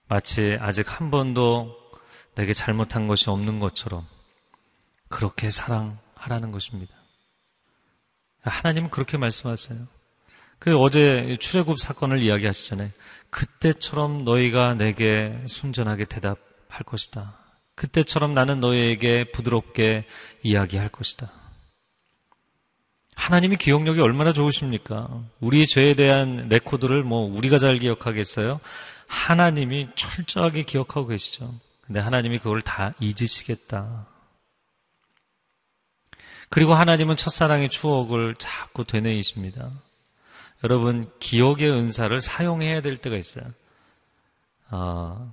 마치 0.08 0.58
아직 0.60 1.00
한 1.00 1.10
번도 1.10 1.74
내게 2.34 2.52
잘못한 2.52 3.06
것이 3.06 3.30
없는 3.30 3.60
것처럼, 3.60 4.06
그렇게 5.08 5.48
사랑하라는 5.48 6.50
것입니다. 6.50 6.94
하나님은 8.42 8.90
그렇게 8.90 9.16
말씀하세요. 9.16 9.86
그 10.58 10.76
어제 10.78 11.36
출애굽 11.40 11.80
사건을 11.80 12.20
이야기하시잖아요. 12.22 12.90
그때처럼 13.30 14.24
너희가 14.24 14.74
내게 14.74 15.42
순전하게 15.46 16.06
대답 16.06 16.38
할 16.74 16.82
것이다. 16.84 17.38
그때처럼 17.74 18.34
나는 18.34 18.60
너희에게 18.60 19.30
부드럽게 19.32 20.06
이야기할 20.42 20.88
것이다. 20.88 21.30
하나님이 23.14 23.56
기억력이 23.56 24.00
얼마나 24.00 24.32
좋으십니까? 24.32 25.08
우리의 25.40 25.66
죄에 25.66 25.94
대한 25.94 26.48
레코드를 26.48 27.02
뭐 27.04 27.20
우리가 27.36 27.58
잘 27.58 27.78
기억하겠어요? 27.78 28.60
하나님이 29.06 29.88
철저하게 29.94 30.64
기억하고 30.64 31.06
계시죠. 31.06 31.54
근데 31.80 32.00
하나님이 32.00 32.38
그걸 32.38 32.60
다 32.60 32.94
잊으시겠다. 33.00 34.06
그리고 36.48 36.74
하나님은 36.74 37.16
첫사랑의 37.16 37.68
추억을 37.68 38.34
자꾸 38.36 38.84
되뇌이십니다. 38.84 39.70
여러분, 40.62 41.10
기억의 41.18 41.70
은사를 41.70 42.20
사용해야 42.20 42.80
될 42.80 42.96
때가 42.96 43.16
있어요. 43.16 43.44
아, 44.70 45.32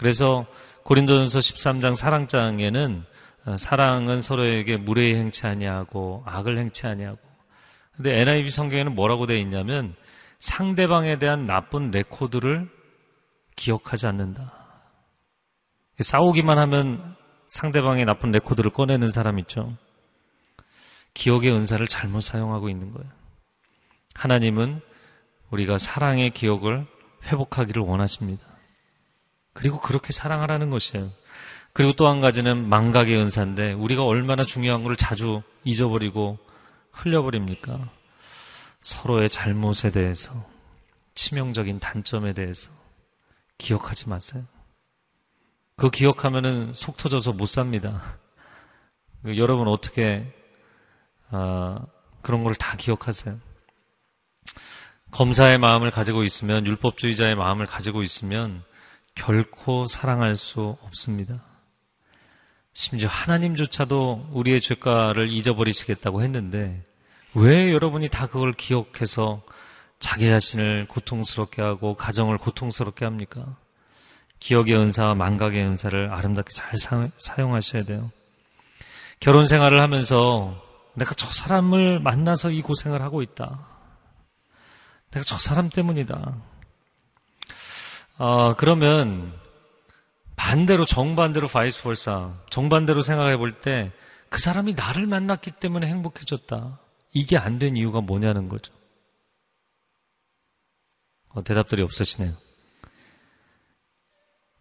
그래서 0.00 0.46
고린도전서 0.84 1.40
13장 1.40 1.94
사랑장에는 1.94 3.04
어, 3.44 3.56
사랑은 3.58 4.22
서로에게 4.22 4.78
무례히 4.78 5.14
행치 5.14 5.46
아니하고 5.46 6.22
악을 6.24 6.56
행치 6.56 6.86
아니하고 6.86 7.18
근데 7.94 8.18
NIV 8.18 8.50
성경에는 8.50 8.94
뭐라고 8.94 9.26
되어 9.26 9.36
있냐면 9.36 9.94
상대방에 10.38 11.18
대한 11.18 11.46
나쁜 11.46 11.90
레코드를 11.90 12.66
기억하지 13.56 14.06
않는다. 14.06 14.54
싸우기만 15.98 16.56
하면 16.56 17.14
상대방의 17.48 18.06
나쁜 18.06 18.32
레코드를 18.32 18.70
꺼내는 18.70 19.10
사람 19.10 19.38
있죠. 19.40 19.76
기억의 21.12 21.52
은사를 21.52 21.86
잘못 21.88 22.22
사용하고 22.22 22.70
있는 22.70 22.90
거예요. 22.92 23.10
하나님은 24.14 24.80
우리가 25.50 25.76
사랑의 25.76 26.30
기억을 26.30 26.86
회복하기를 27.24 27.82
원하십니다. 27.82 28.49
그리고 29.52 29.80
그렇게 29.80 30.12
사랑하라는 30.12 30.70
것이에요. 30.70 31.10
그리고 31.72 31.92
또 31.92 32.08
한 32.08 32.20
가지는 32.20 32.68
망각의 32.68 33.16
은사인데 33.16 33.72
우리가 33.74 34.04
얼마나 34.04 34.44
중요한 34.44 34.82
걸 34.82 34.96
자주 34.96 35.42
잊어버리고 35.64 36.38
흘려버립니까? 36.92 37.88
서로의 38.80 39.28
잘못에 39.28 39.90
대해서 39.92 40.32
치명적인 41.14 41.78
단점에 41.80 42.32
대해서 42.32 42.70
기억하지 43.58 44.08
마세요. 44.08 44.42
그 45.76 45.90
기억하면은 45.90 46.72
속 46.74 46.96
터져서 46.96 47.32
못 47.32 47.46
삽니다. 47.46 48.16
여러분 49.36 49.68
어떻게 49.68 50.26
어, 51.30 51.76
그런 52.22 52.42
걸 52.42 52.54
다 52.54 52.76
기억하세요? 52.76 53.38
검사의 55.10 55.58
마음을 55.58 55.90
가지고 55.90 56.24
있으면 56.24 56.66
율법주의자의 56.66 57.34
마음을 57.34 57.66
가지고 57.66 58.02
있으면 58.02 58.62
결코 59.14 59.86
사랑할 59.86 60.36
수 60.36 60.76
없습니다. 60.82 61.42
심지어 62.72 63.08
하나님조차도 63.08 64.30
우리의 64.32 64.60
죄가를 64.60 65.30
잊어버리시겠다고 65.30 66.22
했는데 66.22 66.84
왜 67.34 67.72
여러분이 67.72 68.08
다 68.08 68.26
그걸 68.26 68.52
기억해서 68.52 69.42
자기 69.98 70.28
자신을 70.28 70.86
고통스럽게 70.88 71.62
하고 71.62 71.94
가정을 71.94 72.38
고통스럽게 72.38 73.04
합니까? 73.04 73.56
기억의 74.38 74.74
은사와 74.74 75.14
망각의 75.14 75.62
은사를 75.62 76.10
아름답게 76.10 76.52
잘 76.54 76.78
사, 76.78 77.08
용하셔야 77.38 77.84
돼요. 77.84 78.10
결혼 79.20 79.46
생활을 79.46 79.80
하면서 79.82 80.56
내가 80.94 81.14
저 81.14 81.26
사람을 81.26 82.00
만나서 82.00 82.50
이 82.50 82.62
고생을 82.62 83.02
하고 83.02 83.20
있다. 83.20 83.66
내가 85.10 85.24
저 85.24 85.36
사람 85.38 85.68
때문이다. 85.68 86.36
어, 88.20 88.54
그러면 88.54 89.32
반대로 90.36 90.84
정반대로 90.84 91.48
vice 91.48 91.82
versa 91.82 92.32
정반대로 92.50 93.00
생각해 93.02 93.36
볼 93.38 93.60
때 93.60 93.90
그 94.28 94.38
사람이 94.40 94.74
나를 94.74 95.06
만났기 95.08 95.50
때문에 95.50 95.88
행복해졌다. 95.88 96.78
이게 97.12 97.36
안 97.36 97.58
된 97.58 97.76
이유가 97.76 98.00
뭐냐는 98.00 98.48
거죠. 98.48 98.72
어, 101.30 101.42
대답들이 101.42 101.82
없으시네요. 101.82 102.32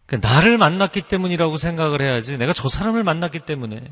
그러니까 0.07 0.27
나를 0.27 0.57
만났기 0.57 1.03
때문이라고 1.03 1.57
생각을 1.57 2.01
해야지 2.01 2.39
내가 2.39 2.51
저 2.53 2.67
사람을 2.67 3.03
만났기 3.03 3.41
때문에 3.41 3.91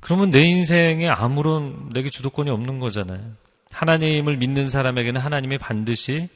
그러면 0.00 0.30
내 0.30 0.42
인생에 0.42 1.08
아무런 1.08 1.88
내게 1.94 2.10
주도권이 2.10 2.50
없는 2.50 2.80
거잖아요. 2.80 3.32
하나님을 3.70 4.36
믿는 4.36 4.68
사람에게는 4.68 5.20
하나님이 5.22 5.56
반드시 5.56 6.28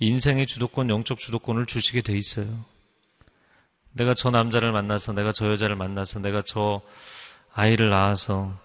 인생의 0.00 0.46
주도권, 0.46 0.90
영적 0.90 1.18
주도권을 1.18 1.66
주시게 1.66 2.00
돼 2.00 2.16
있어요. 2.16 2.46
내가 3.92 4.14
저 4.14 4.30
남자를 4.30 4.72
만나서, 4.72 5.12
내가 5.12 5.32
저 5.32 5.50
여자를 5.50 5.76
만나서, 5.76 6.20
내가 6.20 6.42
저 6.42 6.80
아이를 7.52 7.90
낳아서, 7.90 8.58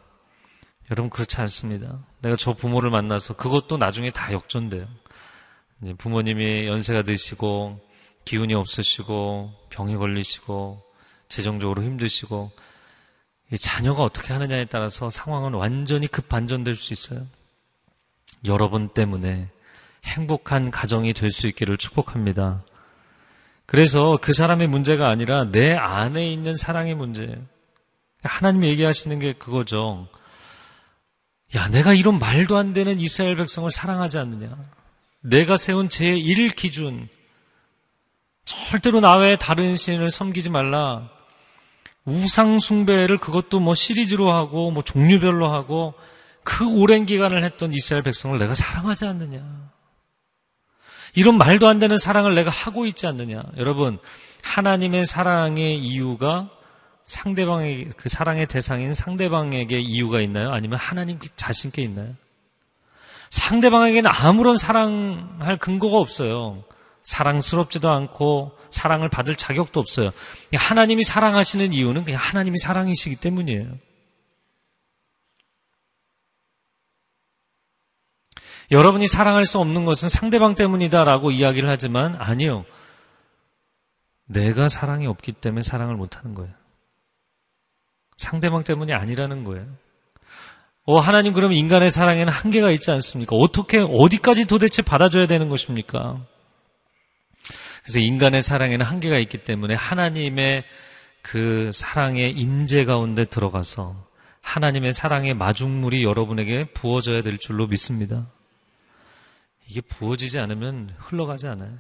여러분 0.89 1.09
그렇지 1.09 1.41
않습니다. 1.41 2.05
내가 2.21 2.35
저 2.35 2.53
부모를 2.53 2.89
만나서 2.89 3.35
그것도 3.35 3.77
나중에 3.77 4.11
다 4.11 4.31
역전돼요. 4.31 4.87
부모님이 5.97 6.67
연세가 6.67 7.01
드시고, 7.01 7.79
기운이 8.23 8.53
없으시고, 8.53 9.53
병에 9.69 9.95
걸리시고, 9.95 10.81
재정적으로 11.27 11.83
힘드시고, 11.83 12.51
자녀가 13.59 14.03
어떻게 14.03 14.31
하느냐에 14.33 14.65
따라서 14.65 15.09
상황은 15.09 15.53
완전히 15.53 16.07
급반전될 16.07 16.75
수 16.75 16.93
있어요. 16.93 17.27
여러분 18.45 18.89
때문에 18.89 19.49
행복한 20.05 20.71
가정이 20.71 21.13
될 21.13 21.29
수 21.29 21.47
있기를 21.47 21.77
축복합니다. 21.77 22.63
그래서 23.65 24.17
그 24.21 24.31
사람의 24.31 24.67
문제가 24.67 25.09
아니라 25.09 25.45
내 25.45 25.73
안에 25.73 26.31
있는 26.31 26.55
사랑의 26.55 26.93
문제예요. 26.95 27.35
하나님이 28.23 28.69
얘기하시는 28.69 29.19
게 29.19 29.33
그거죠. 29.33 30.07
야, 31.55 31.67
내가 31.69 31.93
이런 31.93 32.19
말도 32.19 32.57
안 32.57 32.73
되는 32.73 32.99
이스라엘 32.99 33.35
백성을 33.35 33.69
사랑하지 33.71 34.17
않느냐. 34.19 34.55
내가 35.21 35.57
세운 35.57 35.87
제1 35.89 36.55
기준. 36.55 37.07
절대로 38.45 38.99
나 38.99 39.15
외에 39.15 39.35
다른 39.35 39.75
신을 39.75 40.11
섬기지 40.11 40.51
말라. 40.51 41.09
우상숭배를 42.05 43.17
그것도 43.17 43.59
뭐 43.59 43.73
시리즈로 43.73 44.31
하고 44.31 44.69
뭐 44.69 44.83
종류별로 44.83 45.51
하고 45.51 45.95
그 46.43 46.67
오랜 46.77 47.07
기간을 47.07 47.43
했던 47.43 47.73
이스라엘 47.73 48.03
백성을 48.03 48.37
내가 48.37 48.53
사랑하지 48.53 49.05
않느냐. 49.05 49.43
이런 51.15 51.37
말도 51.37 51.67
안 51.67 51.79
되는 51.79 51.97
사랑을 51.97 52.35
내가 52.35 52.51
하고 52.51 52.85
있지 52.85 53.07
않느냐. 53.07 53.43
여러분, 53.57 53.97
하나님의 54.43 55.05
사랑의 55.05 55.77
이유가 55.79 56.49
상대방의, 57.05 57.91
그 57.97 58.09
사랑의 58.09 58.47
대상인 58.47 58.93
상대방에게 58.93 59.79
이유가 59.79 60.21
있나요? 60.21 60.51
아니면 60.51 60.79
하나님 60.79 61.19
그 61.19 61.27
자신께 61.35 61.81
있나요? 61.83 62.09
상대방에게는 63.29 64.09
아무런 64.13 64.57
사랑할 64.57 65.57
근거가 65.57 65.97
없어요. 65.97 66.63
사랑스럽지도 67.03 67.89
않고 67.89 68.57
사랑을 68.71 69.09
받을 69.09 69.35
자격도 69.35 69.79
없어요. 69.79 70.11
하나님이 70.53 71.03
사랑하시는 71.03 71.71
이유는 71.71 72.03
그냥 72.03 72.19
하나님이 72.19 72.57
사랑이시기 72.57 73.17
때문이에요. 73.17 73.67
여러분이 78.71 79.07
사랑할 79.07 79.45
수 79.45 79.59
없는 79.59 79.85
것은 79.85 80.09
상대방 80.09 80.55
때문이다라고 80.55 81.31
이야기를 81.31 81.69
하지만 81.69 82.15
아니요. 82.15 82.65
내가 84.25 84.69
사랑이 84.69 85.05
없기 85.07 85.33
때문에 85.33 85.61
사랑을 85.61 85.95
못하는 85.95 86.33
거예요. 86.33 86.51
상대방 88.17 88.63
때문이 88.63 88.93
아니라는 88.93 89.43
거예요. 89.43 89.67
어, 90.85 90.99
하나님 90.99 91.33
그럼 91.33 91.53
인간의 91.53 91.89
사랑에는 91.89 92.31
한계가 92.31 92.71
있지 92.71 92.91
않습니까? 92.91 93.35
어떻게, 93.35 93.79
어디까지 93.79 94.45
도대체 94.45 94.81
받아줘야 94.81 95.27
되는 95.27 95.49
것입니까? 95.49 96.23
그래서 97.83 97.99
인간의 97.99 98.41
사랑에는 98.41 98.85
한계가 98.85 99.17
있기 99.19 99.39
때문에 99.43 99.75
하나님의 99.75 100.63
그 101.21 101.71
사랑의 101.73 102.31
임재 102.31 102.85
가운데 102.85 103.25
들어가서 103.25 103.95
하나님의 104.41 104.93
사랑의 104.93 105.33
마중물이 105.33 106.03
여러분에게 106.03 106.65
부어져야 106.65 107.23
될 107.23 107.39
줄로 107.39 107.67
믿습니다. 107.67 108.27
이게 109.67 109.81
부어지지 109.81 110.39
않으면 110.39 110.93
흘러가지 110.97 111.47
않아요. 111.47 111.77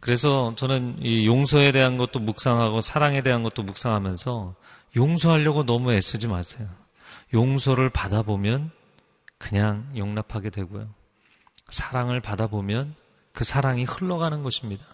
그래서 0.00 0.52
저는 0.56 0.96
이 1.00 1.26
용서에 1.26 1.70
대한 1.70 1.96
것도 1.96 2.18
묵상하고 2.18 2.80
사랑에 2.80 3.22
대한 3.22 3.42
것도 3.42 3.62
묵상하면서 3.62 4.54
용서하려고 4.96 5.64
너무 5.64 5.92
애쓰지 5.92 6.26
마세요. 6.26 6.68
용서를 7.32 7.88
받아보면 7.88 8.70
그냥 9.38 9.88
용납하게 9.96 10.50
되고요. 10.50 10.88
사랑을 11.68 12.20
받아보면 12.20 12.94
그 13.32 13.44
사랑이 13.44 13.84
흘러가는 13.84 14.42
것입니다. 14.42 14.84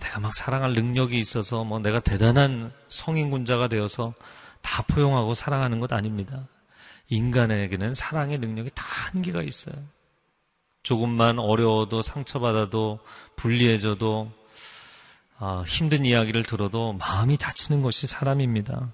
내가 0.00 0.20
막 0.20 0.34
사랑할 0.34 0.72
능력이 0.72 1.18
있어서 1.18 1.64
뭐 1.64 1.78
내가 1.78 2.00
대단한 2.00 2.72
성인군자가 2.88 3.68
되어서 3.68 4.14
다 4.60 4.82
포용하고 4.82 5.34
사랑하는 5.34 5.80
것 5.80 5.92
아닙니다. 5.92 6.46
인간에게는 7.08 7.94
사랑의 7.94 8.38
능력이 8.38 8.70
다 8.74 8.84
한계가 8.86 9.42
있어요. 9.42 9.74
조금만 10.82 11.38
어려워도 11.38 12.02
상처받아도 12.02 13.00
불리해져도 13.36 14.30
아, 15.38 15.64
힘든 15.66 16.04
이야기를 16.04 16.44
들어도 16.44 16.92
마음이 16.92 17.36
다치는 17.36 17.82
것이 17.82 18.06
사람입니다. 18.06 18.90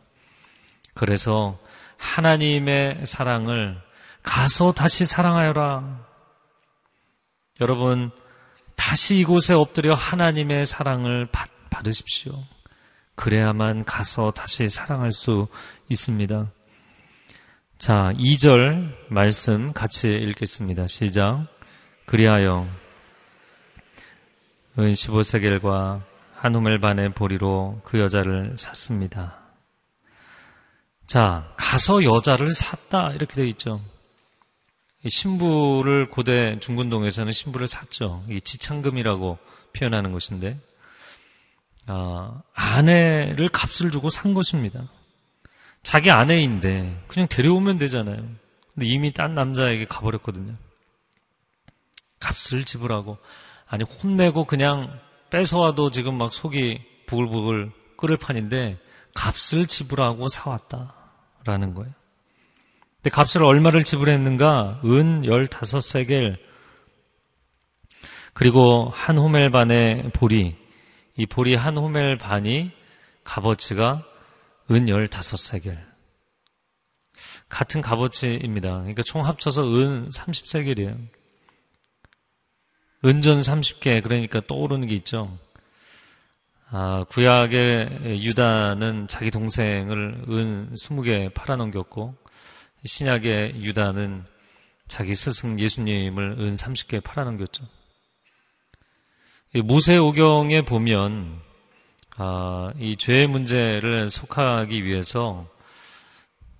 그래서 0.94 1.58
하나님의 1.98 3.04
사랑을 3.04 3.80
가서 4.22 4.72
다시 4.72 5.06
사랑하여라. 5.06 6.06
여러분, 7.60 8.10
다시 8.74 9.18
이곳에 9.18 9.52
엎드려 9.52 9.94
하나님의 9.94 10.64
사랑을 10.64 11.26
받, 11.26 11.50
받으십시오. 11.68 12.32
그래야만 13.14 13.84
가서 13.84 14.30
다시 14.30 14.68
사랑할 14.70 15.12
수 15.12 15.46
있습니다. 15.90 16.50
자, 17.80 18.12
2절 18.18 18.94
말씀 19.08 19.72
같이 19.72 20.12
읽겠습니다. 20.12 20.86
시작. 20.86 21.46
그리하여 22.04 22.68
은 24.78 24.92
15세겔과 24.92 26.02
한 26.34 26.54
호멜 26.54 26.80
반의 26.80 27.14
보리로 27.14 27.80
그 27.82 27.98
여자를 27.98 28.58
샀습니다. 28.58 29.38
자, 31.06 31.54
가서 31.56 32.04
여자를 32.04 32.52
샀다. 32.52 33.12
이렇게 33.12 33.34
되어 33.34 33.46
있죠. 33.46 33.80
신부를 35.08 36.10
고대 36.10 36.60
중군동에서는 36.60 37.32
신부를 37.32 37.66
샀죠. 37.66 38.22
이 38.28 38.42
지창금이라고 38.42 39.38
표현하는 39.72 40.12
것인데, 40.12 40.60
아, 41.86 42.42
아내를 42.52 43.48
값을 43.48 43.90
주고 43.90 44.10
산 44.10 44.34
것입니다. 44.34 44.86
자기 45.82 46.10
아내인데 46.10 47.02
그냥 47.08 47.28
데려오면 47.28 47.78
되잖아요. 47.78 48.16
근데 48.74 48.86
이미 48.86 49.12
딴 49.12 49.34
남자에게 49.34 49.86
가버렸거든요. 49.86 50.54
값을 52.18 52.64
지불하고 52.64 53.18
아니 53.66 53.84
혼내고 53.84 54.44
그냥 54.44 54.98
뺏어와도 55.30 55.90
지금 55.90 56.18
막 56.18 56.32
속이 56.32 56.80
부글부글 57.06 57.72
끓을 57.96 58.16
판인데 58.16 58.78
값을 59.14 59.66
지불하고 59.66 60.28
사왔다라는 60.28 61.74
거예요. 61.74 61.92
근데 62.96 63.10
값을 63.10 63.42
얼마를 63.42 63.82
지불했는가? 63.82 64.82
은 64.84 65.22
15세겔 65.22 66.36
그리고 68.34 68.90
한 68.92 69.18
호멜 69.18 69.50
반의 69.50 70.10
보리 70.12 70.56
이 71.16 71.26
보리 71.26 71.54
한 71.54 71.76
호멜 71.76 72.18
반이 72.18 72.70
값어치가 73.24 74.04
은 74.70 74.86
15세겔. 74.86 75.76
같은 77.48 77.80
값어치입니다. 77.80 78.78
그러니까 78.78 79.02
총 79.02 79.26
합쳐서 79.26 79.64
은 79.64 80.10
30세겔이에요. 80.10 81.08
은전 83.04 83.40
30개, 83.40 84.02
그러니까 84.02 84.40
떠오르는 84.46 84.86
게 84.86 84.94
있죠. 84.96 85.38
아, 86.70 87.04
구약의 87.08 88.22
유다는 88.22 89.08
자기 89.08 89.30
동생을 89.30 90.24
은 90.28 90.74
20개 90.76 91.34
팔아넘겼고, 91.34 92.14
신약의 92.84 93.62
유다는 93.62 94.24
자기 94.86 95.14
스승 95.14 95.58
예수님을 95.58 96.40
은 96.40 96.54
30개 96.54 97.02
팔아넘겼죠. 97.02 97.64
모세오경에 99.64 100.62
보면 100.62 101.40
아, 102.22 102.74
이 102.78 102.98
죄의 102.98 103.28
문제를 103.28 104.10
속하기 104.10 104.84
위해서 104.84 105.48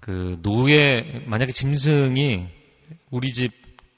그 0.01 0.39
노예 0.41 1.23
만약에 1.27 1.53
짐승이 1.53 2.49
우리 3.11 3.33
집 3.35 3.53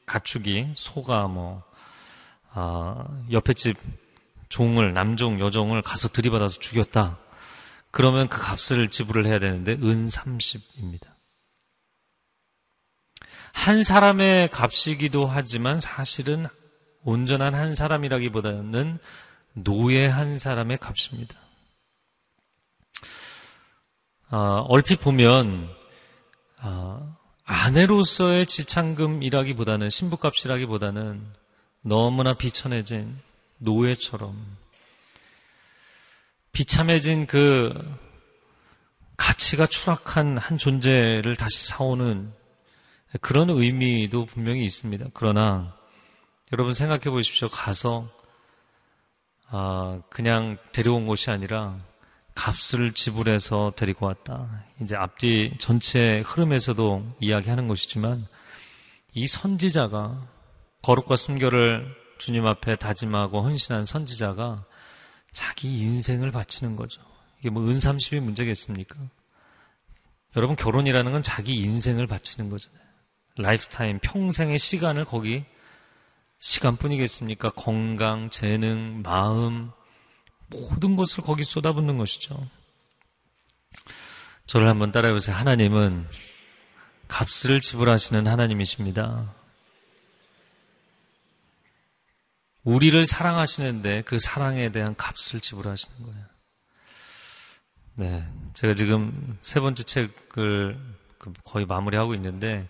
가축이 0.04 0.72
소가 0.74 1.28
뭐 1.28 1.62
아, 2.50 3.06
옆에 3.30 3.52
집 3.52 3.76
종을 4.48 4.92
남종 4.92 5.38
여종을 5.38 5.82
가서 5.82 6.08
들이받아서 6.08 6.58
죽였다. 6.58 7.20
그러면 7.92 8.28
그 8.28 8.40
값을 8.40 8.88
지불을 8.88 9.24
해야 9.26 9.38
되는데 9.38 9.74
은 9.74 10.08
30입니다. 10.08 11.12
한 13.52 13.84
사람의 13.84 14.48
값이기도 14.48 15.26
하지만 15.26 15.78
사실은 15.78 16.48
온전한 17.04 17.54
한 17.54 17.76
사람이라기보다는 17.76 18.98
노예 19.52 20.08
한 20.08 20.38
사람의 20.38 20.78
값입니다. 20.78 21.51
어, 24.32 24.64
얼핏 24.66 24.98
보면 24.98 25.68
어, 26.62 27.16
아내로서의 27.44 28.46
지창금이라기보다는 28.46 29.90
신부값이라기보다는 29.90 31.22
너무나 31.82 32.32
비천해진 32.32 33.18
노예처럼 33.58 34.34
비참해진 36.52 37.26
그 37.26 37.74
가치가 39.18 39.66
추락한 39.66 40.38
한 40.38 40.56
존재를 40.56 41.36
다시 41.36 41.68
사오는 41.68 42.32
그런 43.20 43.50
의미도 43.50 44.24
분명히 44.24 44.64
있습니다. 44.64 45.08
그러나 45.12 45.76
여러분 46.54 46.72
생각해 46.72 47.10
보십시오. 47.10 47.50
가서 47.50 48.08
아, 49.48 50.00
그냥 50.08 50.56
데려온 50.72 51.06
것이 51.06 51.30
아니라 51.30 51.91
값을 52.34 52.92
지불해서 52.92 53.74
데리고 53.76 54.06
왔다. 54.06 54.64
이제 54.80 54.96
앞뒤 54.96 55.54
전체 55.58 56.22
흐름에서도 56.26 57.16
이야기하는 57.20 57.68
것이지만 57.68 58.26
이 59.14 59.26
선지자가 59.26 60.28
거룩과 60.82 61.16
순결을 61.16 61.94
주님 62.18 62.46
앞에 62.46 62.76
다짐하고 62.76 63.42
헌신한 63.42 63.84
선지자가 63.84 64.64
자기 65.32 65.78
인생을 65.78 66.30
바치는 66.30 66.76
거죠. 66.76 67.00
이게 67.40 67.50
뭐 67.50 67.66
은삼십이 67.68 68.20
문제겠습니까? 68.20 68.96
여러분 70.36 70.56
결혼이라는 70.56 71.12
건 71.12 71.22
자기 71.22 71.56
인생을 71.56 72.06
바치는 72.06 72.48
거잖아요. 72.50 72.82
lifetime 73.36 73.98
평생의 74.00 74.58
시간을 74.58 75.04
거기 75.04 75.44
시간뿐이겠습니까? 76.38 77.50
건강, 77.50 78.30
재능, 78.30 79.02
마음 79.02 79.70
모든 80.52 80.96
것을 80.96 81.22
거기 81.24 81.44
쏟아붓는 81.44 81.98
것이죠. 81.98 82.48
저를 84.46 84.68
한번 84.68 84.92
따라해 84.92 85.12
보세요. 85.14 85.34
하나님은 85.36 86.06
값을 87.08 87.60
지불하시는 87.60 88.26
하나님이십니다. 88.26 89.34
우리를 92.64 93.06
사랑하시는데 93.06 94.02
그 94.02 94.18
사랑에 94.18 94.70
대한 94.70 94.94
값을 94.94 95.40
지불하시는 95.40 96.02
거예요. 96.02 96.24
네. 97.94 98.28
제가 98.54 98.74
지금 98.74 99.36
세 99.40 99.60
번째 99.60 99.82
책을 99.82 100.78
그 101.18 101.32
거의 101.44 101.66
마무리하고 101.66 102.14
있는데 102.14 102.68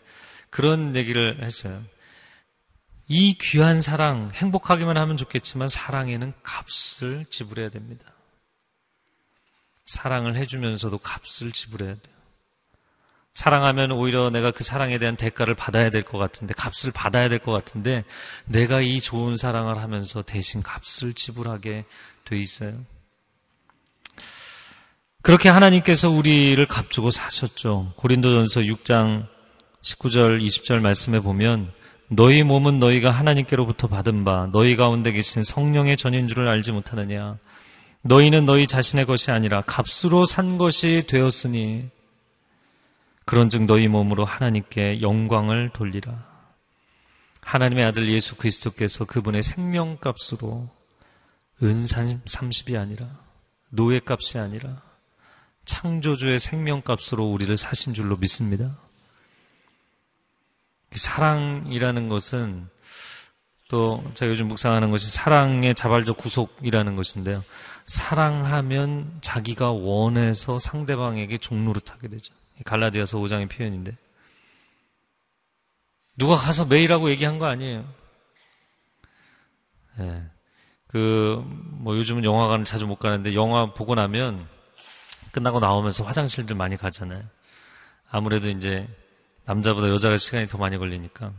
그런 0.51 0.97
얘기를 0.97 1.43
했어요. 1.43 1.83
이 3.09 3.37
귀한 3.41 3.81
사랑, 3.81 4.31
행복하기만 4.33 4.97
하면 4.97 5.17
좋겠지만 5.17 5.69
사랑에는 5.69 6.33
값을 6.43 7.27
지불해야 7.27 7.69
됩니다. 7.71 8.05
사랑을 9.85 10.37
해주면서도 10.37 10.99
값을 10.99 11.53
지불해야 11.53 11.95
돼요. 11.95 12.15
사랑하면 13.35 13.93
오히려 13.93 14.31
내가 14.31 14.51
그 14.51 14.63
사랑에 14.63 14.99
대한 14.99 15.17
대가를 15.17 15.55
받아야 15.55 15.91
될 15.91 16.03
것 16.03 16.19
같은데, 16.19 16.55
값을 16.55 16.93
받아야 16.93 17.29
될 17.29 17.39
것 17.39 17.51
같은데, 17.51 18.05
내가 18.45 18.81
이 18.81 19.01
좋은 19.01 19.37
사랑을 19.37 19.79
하면서 19.79 20.23
대신 20.23 20.63
값을 20.63 21.15
지불하게 21.15 21.85
돼 22.25 22.37
있어요. 22.39 22.85
그렇게 25.23 25.49
하나님께서 25.49 26.11
우리를 26.11 26.65
값주고 26.67 27.11
사셨죠. 27.11 27.95
고린도전서 27.97 28.63
6장 28.63 29.29
19절, 29.83 30.43
20절 30.45 30.81
말씀에 30.81 31.21
보면, 31.21 31.73
너희 32.15 32.43
몸은 32.43 32.79
너희가 32.79 33.11
하나님께로부터 33.11 33.89
받은 33.89 34.25
바 34.25 34.47
너희 34.53 34.77
가운데 34.77 35.13
계신 35.13 35.43
성령의 35.43 35.97
전인 35.97 36.29
줄을 36.29 36.47
알지 36.47 36.73
못하느냐 36.73 37.39
너희는 38.03 38.45
너희 38.45 38.67
자신의 38.67 39.07
것이 39.07 39.31
아니라 39.31 39.63
값으로 39.63 40.27
산 40.27 40.59
것이 40.59 41.05
되었으니 41.07 41.89
그런즉 43.25 43.65
너희 43.65 43.89
몸으로 43.89 44.27
하나님께 44.27 45.01
영광을 45.01 45.71
돌리라 45.71 46.27
하나님의 47.41 47.85
아들 47.87 48.09
예수 48.11 48.37
그리스도께서 48.37 49.07
그분의 49.07 49.43
생명값으로 49.43 50.69
은 51.63 51.85
30이 51.85 52.79
아니라 52.79 53.07
노예값이 53.71 54.39
아니라 54.39 54.83
창조주의 55.65 56.39
생명값으로 56.39 57.25
우리를 57.25 57.57
사신 57.57 57.95
줄로 57.95 58.17
믿습니다. 58.17 58.77
사랑이라는 60.95 62.09
것은 62.09 62.69
또 63.69 64.05
제가 64.15 64.31
요즘 64.31 64.49
묵상하는 64.49 64.91
것이 64.91 65.11
사랑의 65.11 65.75
자발적 65.75 66.19
구속이라는 66.19 66.97
것인데요. 66.97 67.43
사랑하면 67.87 69.19
자기가 69.21 69.71
원해서 69.71 70.59
상대방에게 70.59 71.39
종노릇하게 71.39 72.09
되죠. 72.09 72.35
갈라디아서 72.65 73.19
5장의 73.19 73.51
표현인데 73.51 73.97
누가 76.17 76.37
가서 76.37 76.67
매일하고 76.67 77.11
얘기한 77.11 77.39
거 77.39 77.47
아니에요. 77.47 77.85
네. 79.99 80.23
그, 80.87 81.43
뭐 81.47 81.97
요즘은 81.97 82.25
영화관을 82.25 82.65
자주 82.67 82.87
못 82.87 82.97
가는데 82.97 83.35
영화 83.35 83.73
보고 83.73 83.95
나면 83.95 84.47
끝나고 85.33 85.61
나오면서 85.61 86.05
화장실들 86.05 86.55
많이 86.55 86.77
가잖아요. 86.77 87.25
아무래도 88.11 88.51
이제 88.51 88.87
남자보다 89.45 89.89
여자가 89.89 90.17
시간이 90.17 90.47
더 90.47 90.59
많이 90.59 90.79
걸리니까 90.79 91.33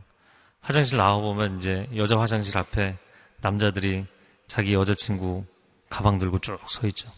화장실 0.62 0.98
나와보면 0.98 1.58
이제 1.58 1.90
여자 1.96 2.20
화장실 2.20 2.58
앞에 2.58 2.98
남자들이 3.42 4.06
자기 4.48 4.74
여자친구 4.74 5.46
가방 5.90 6.18
들고 6.18 6.40
쭉 6.40 6.60
서 6.70 6.88
있죠. 6.88 7.12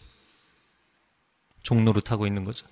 종로를 1.62 2.02
타고 2.02 2.26
있는 2.26 2.44
거죠. 2.44 2.66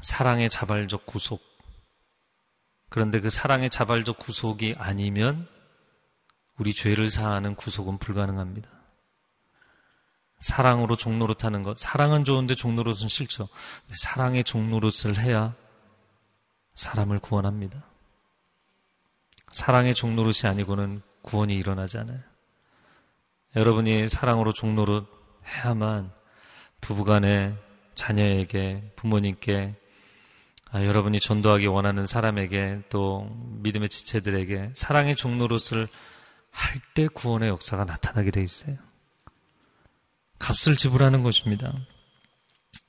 사랑의 0.00 0.48
자발적 0.48 1.04
구속. 1.04 1.42
그런데 2.88 3.20
그 3.20 3.28
사랑의 3.28 3.68
자발적 3.70 4.18
구속이 4.18 4.74
아니면 4.78 5.46
우리 6.58 6.74
죄를 6.74 7.10
사하는 7.10 7.54
구속은 7.54 7.98
불가능합니다. 7.98 8.79
사랑으로 10.40 10.96
종로릇 10.96 11.44
하는 11.44 11.62
것. 11.62 11.78
사랑은 11.78 12.24
좋은데 12.24 12.54
종로릇은 12.54 13.08
싫죠. 13.08 13.48
사랑의 13.88 14.44
종로릇을 14.44 15.18
해야 15.18 15.54
사람을 16.74 17.18
구원합니다. 17.18 17.84
사랑의 19.52 19.94
종로릇이 19.94 20.48
아니고는 20.50 21.02
구원이 21.22 21.54
일어나지 21.54 21.98
않아요. 21.98 22.20
여러분이 23.56 24.08
사랑으로 24.08 24.52
종로릇 24.52 25.06
해야만 25.46 26.12
부부간에 26.80 27.54
자녀에게 27.94 28.92
부모님께 28.96 29.74
아, 30.72 30.84
여러분이 30.84 31.18
전도하기 31.18 31.66
원하는 31.66 32.06
사람에게 32.06 32.82
또 32.90 33.28
믿음의 33.62 33.88
지체들에게 33.88 34.70
사랑의 34.74 35.16
종로릇을 35.16 35.88
할 36.50 36.80
때 36.94 37.08
구원의 37.08 37.48
역사가 37.48 37.84
나타나게 37.84 38.30
돼 38.30 38.42
있어요. 38.42 38.76
값을 40.40 40.76
지불하는 40.76 41.22
것입니다. 41.22 41.72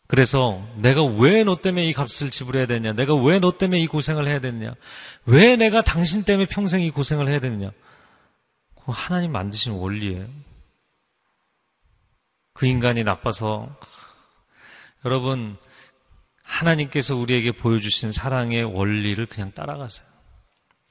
그래서 0.07 0.61
내가 0.75 1.03
왜 1.03 1.43
너 1.43 1.55
때문에 1.55 1.86
이 1.88 1.93
값을 1.93 2.32
지불해야 2.32 2.65
되냐? 2.65 2.93
내가 2.93 3.13
왜 3.13 3.39
너 3.39 3.51
때문에 3.57 3.80
이 3.80 3.88
고생을 3.88 4.28
해야 4.28 4.39
되느냐? 4.39 4.73
왜 5.25 5.55
내가 5.55 5.82
당신 5.84 6.23
때문에 6.23 6.47
평생 6.47 6.82
이 6.82 6.89
고생을 6.89 7.28
해야 7.28 7.39
되느냐? 7.39 7.71
그 8.75 8.84
하나님 8.88 9.32
만드신 9.32 9.73
원리예요. 9.73 10.28
그 12.53 12.65
인간이 12.65 13.03
나빠서 13.03 13.69
여러분 15.05 15.57
하나님께서 16.43 17.15
우리에게 17.15 17.53
보여주신 17.53 18.11
사랑의 18.11 18.63
원리를 18.63 19.25
그냥 19.28 19.51
따라가세요. 19.53 20.05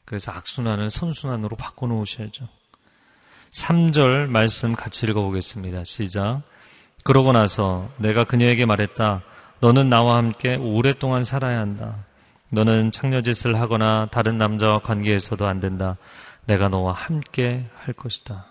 그래서 0.07 0.33
악순환을 0.33 0.89
선순환으로 0.91 1.57
바꿔 1.57 1.87
놓으셔야죠. 1.87 2.49
3절 3.53 4.27
말씀 4.29 4.75
같이 4.75 5.07
읽어보겠습니다. 5.07 5.85
시작. 5.85 6.43
그러고 7.05 7.33
나서 7.33 7.89
내가 7.97 8.25
그녀에게 8.25 8.67
말했다. 8.67 9.23
너는 9.61 9.89
나와 9.89 10.17
함께 10.17 10.57
오랫동안 10.57 11.25
살아야 11.25 11.59
한다. 11.61 12.05
너는 12.51 12.93
창녀짓을 12.93 13.61
하거나 13.61 14.09
다른 14.11 14.39
남자와 14.39 14.81
관계에서도 14.81 15.47
안 15.47 15.61
된다. 15.61 15.97
내가 16.47 16.69
너와 16.69 16.93
함께 16.93 17.67
할 17.77 17.95
것이다. 17.95 18.47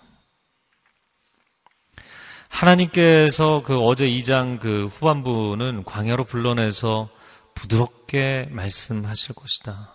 하나님께서 2.48 3.62
그 3.64 3.78
어제 3.78 4.06
2장 4.06 4.58
그 4.58 4.86
후반부는 4.86 5.84
광야로 5.84 6.24
불러내서 6.24 7.08
부드럽게 7.54 8.48
말씀하실 8.50 9.34
것이다. 9.34 9.92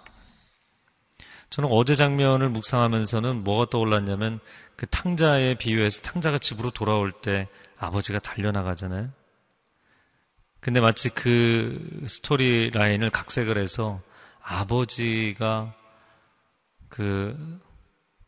저는 1.49 1.69
어제 1.71 1.95
장면을 1.95 2.49
묵상하면서는 2.49 3.43
뭐가 3.43 3.69
떠올랐냐면 3.69 4.39
그 4.75 4.87
탕자의 4.87 5.55
비유에서 5.55 6.01
탕자가 6.01 6.37
집으로 6.37 6.71
돌아올 6.71 7.11
때 7.11 7.47
아버지가 7.77 8.19
달려나가잖아요. 8.19 9.09
근데 10.59 10.79
마치 10.79 11.09
그 11.09 12.05
스토리 12.07 12.71
라인을 12.71 13.11
각색을 13.11 13.57
해서 13.57 14.01
아버지가 14.41 15.73
그 16.89 17.59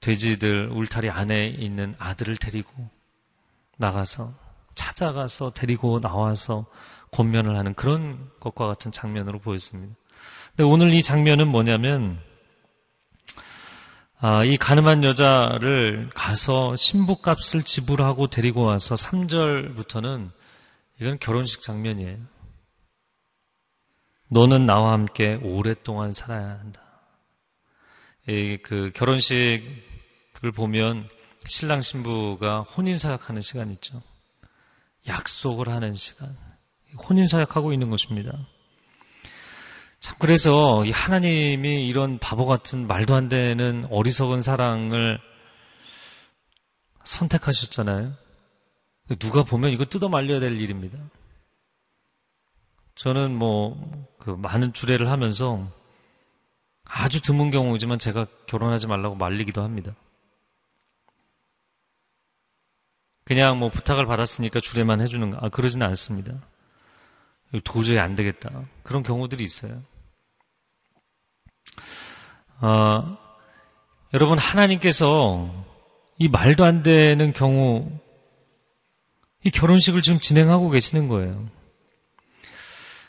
돼지들 0.02 0.70
울타리 0.72 1.10
안에 1.10 1.48
있는 1.48 1.96
아들을 1.98 2.38
데리고 2.38 2.72
나가서 3.78 4.32
찾아가서 4.76 5.52
데리고 5.52 6.00
나와서 6.00 6.66
권면을 7.12 7.58
하는 7.58 7.74
그런 7.74 8.30
것과 8.40 8.68
같은 8.68 8.92
장면으로 8.92 9.40
보였습니다. 9.40 9.96
근데 10.50 10.64
오늘 10.64 10.94
이 10.94 11.02
장면은 11.02 11.48
뭐냐면 11.48 12.20
아, 14.20 14.44
이 14.44 14.58
가늠한 14.58 15.04
여자를 15.04 16.10
가서 16.16 16.76
신부값을 16.76 17.62
지불하고 17.62 18.28
데리고 18.28 18.64
와서 18.64 18.96
3절부터는 18.96 20.32
이건 21.00 21.20
결혼식 21.20 21.62
장면이에요. 21.62 22.18
너는 24.30 24.66
나와 24.66 24.94
함께 24.94 25.36
오랫동안 25.44 26.14
살아야 26.14 26.50
한다. 26.50 26.82
그 28.64 28.92
결혼식을 28.96 30.52
보면 30.56 31.08
신랑 31.46 31.82
신부가 31.82 32.62
혼인 32.62 32.98
사약하는 32.98 33.44
시간 33.44 33.70
있죠. 33.72 34.02
약속을 35.08 35.70
하는 35.70 35.94
시간. 35.94 36.36
혼인 37.08 37.28
사약하고 37.28 37.72
있는 37.72 37.92
것입니다. 37.92 38.48
참, 40.00 40.16
그래서 40.20 40.84
하나님이 40.92 41.88
이런 41.88 42.20
바보 42.20 42.46
같은 42.46 42.88
말도 42.88 43.16
안 43.16 43.30
되는 43.30 43.88
어리석은 43.90 44.42
사랑을 44.42 45.20
선택하셨잖아요. 47.04 48.14
누가 49.20 49.44
보면 49.44 49.72
이거 49.72 49.86
뜯어 49.86 50.10
말려야 50.10 50.40
될 50.40 50.60
일입니다. 50.60 50.98
저는 52.96 53.36
뭐, 53.36 53.78
그 54.20 54.32
많은 54.32 54.74
주례를 54.74 55.10
하면서 55.10 55.68
아주 56.84 57.22
드문 57.22 57.52
경우이지만 57.52 58.00
제가 58.00 58.26
결혼하지 58.48 58.88
말라고 58.88 59.16
말리기도 59.16 59.62
합니다. 59.62 59.96
그냥 63.24 63.60
뭐 63.60 63.70
부탁을 63.70 64.06
받았으니까 64.06 64.60
주례만 64.60 65.02
해주는 65.02 65.30
거, 65.32 65.38
아, 65.42 65.50
그러지는 65.50 65.86
않습니다. 65.88 66.42
도저히 67.64 68.00
안 68.00 68.16
되겠다. 68.16 68.50
그런 68.84 69.04
경우들이 69.04 69.44
있어요. 69.44 69.82
아, 72.60 73.18
여러분, 74.14 74.38
하나님께서 74.38 75.66
이 76.18 76.28
말도 76.28 76.66
안 76.66 76.84
되는 76.84 77.34
경우, 77.34 77.90
이 79.44 79.52
결혼식을 79.52 80.02
지금 80.02 80.20
진행하고 80.20 80.70
계시는 80.70 81.08
거예요. 81.08 81.50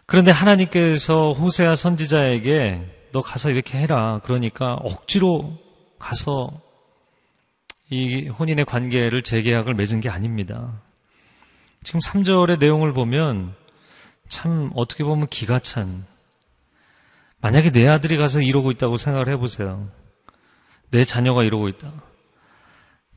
그런데 0.07 0.31
하나님께서 0.31 1.33
호세아 1.33 1.75
선지자에게 1.75 3.11
너 3.13 3.21
가서 3.21 3.51
이렇게 3.51 3.79
해라. 3.79 4.21
그러니까 4.25 4.75
억지로 4.75 5.59
가서 5.99 6.51
이 7.91 8.29
혼인의 8.29 8.65
관계를 8.65 9.23
재계약을 9.23 9.75
맺은 9.75 10.01
게 10.01 10.09
아닙니다. 10.09 10.83
지금 11.83 12.01
3절의 12.01 12.59
내용을 12.59 12.93
보면 12.93 13.55
참 14.29 14.71
어떻게 14.75 15.05
보면 15.05 15.29
기가 15.29 15.59
찬 15.59 16.05
만약에 17.41 17.71
내 17.71 17.87
아들이 17.89 18.17
가서 18.17 18.41
이러고 18.41 18.71
있다고 18.73 18.97
생각을 18.97 19.29
해보세요. 19.29 19.91
내 20.91 21.05
자녀가 21.05 21.45
이러고 21.45 21.69
있다. 21.69 21.93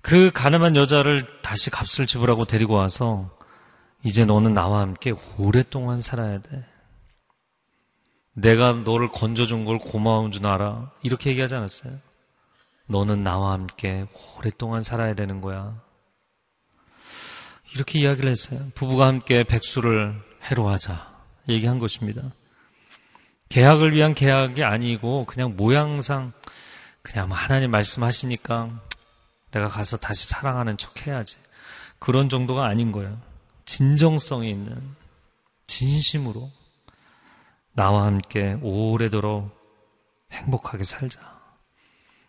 그 0.02 0.32
가늠한 0.32 0.76
여자를 0.76 1.42
다시 1.42 1.70
값을 1.70 2.06
지불하고 2.06 2.46
데리고 2.46 2.74
와서 2.76 3.36
이제 4.04 4.26
너는 4.26 4.54
나와 4.54 4.82
함께 4.82 5.14
오랫동안 5.38 6.02
살아야 6.02 6.40
돼. 6.40 6.66
내가 8.34 8.74
너를 8.74 9.10
건져준 9.10 9.66
걸 9.66 9.78
고마운 9.78 10.32
줄 10.32 10.48
알아. 10.48 10.92
이렇게 11.04 11.30
얘기하지 11.32 11.56
않았어요? 11.56 12.00
너는 12.88 13.24
나와 13.24 13.54
함께 13.54 14.06
오랫동안 14.38 14.84
살아야 14.84 15.14
되는 15.14 15.42
거야. 15.42 15.82
이렇게 17.74 18.00
이야기를 18.00 18.30
했어요. 18.30 18.60
부부가 18.76 19.08
함께 19.08 19.44
백수를 19.44 20.31
해로하자. 20.44 21.12
얘기한 21.50 21.80
것입니다. 21.80 22.32
계약을 23.50 23.94
위한 23.94 24.14
계약이 24.14 24.64
아니고 24.64 25.26
그냥 25.26 25.56
모양상 25.58 26.32
그냥 27.02 27.28
뭐 27.28 27.38
하나님 27.38 27.72
말씀하시니까 27.72 28.70
내가 29.52 29.68
가서 29.68 29.98
다시 29.98 30.28
사랑하는 30.30 30.78
척 30.78 31.06
해야지. 31.06 31.38
그런 32.00 32.30
정도가 32.30 32.66
아닌 32.66 32.92
거예요. 32.92 33.20
진정성이 33.66 34.50
있는 34.50 34.96
진심으로 35.68 36.50
나와 37.74 38.06
함께 38.06 38.58
오래도록 38.62 39.50
행복하게 40.32 40.84
살자. 40.84 41.20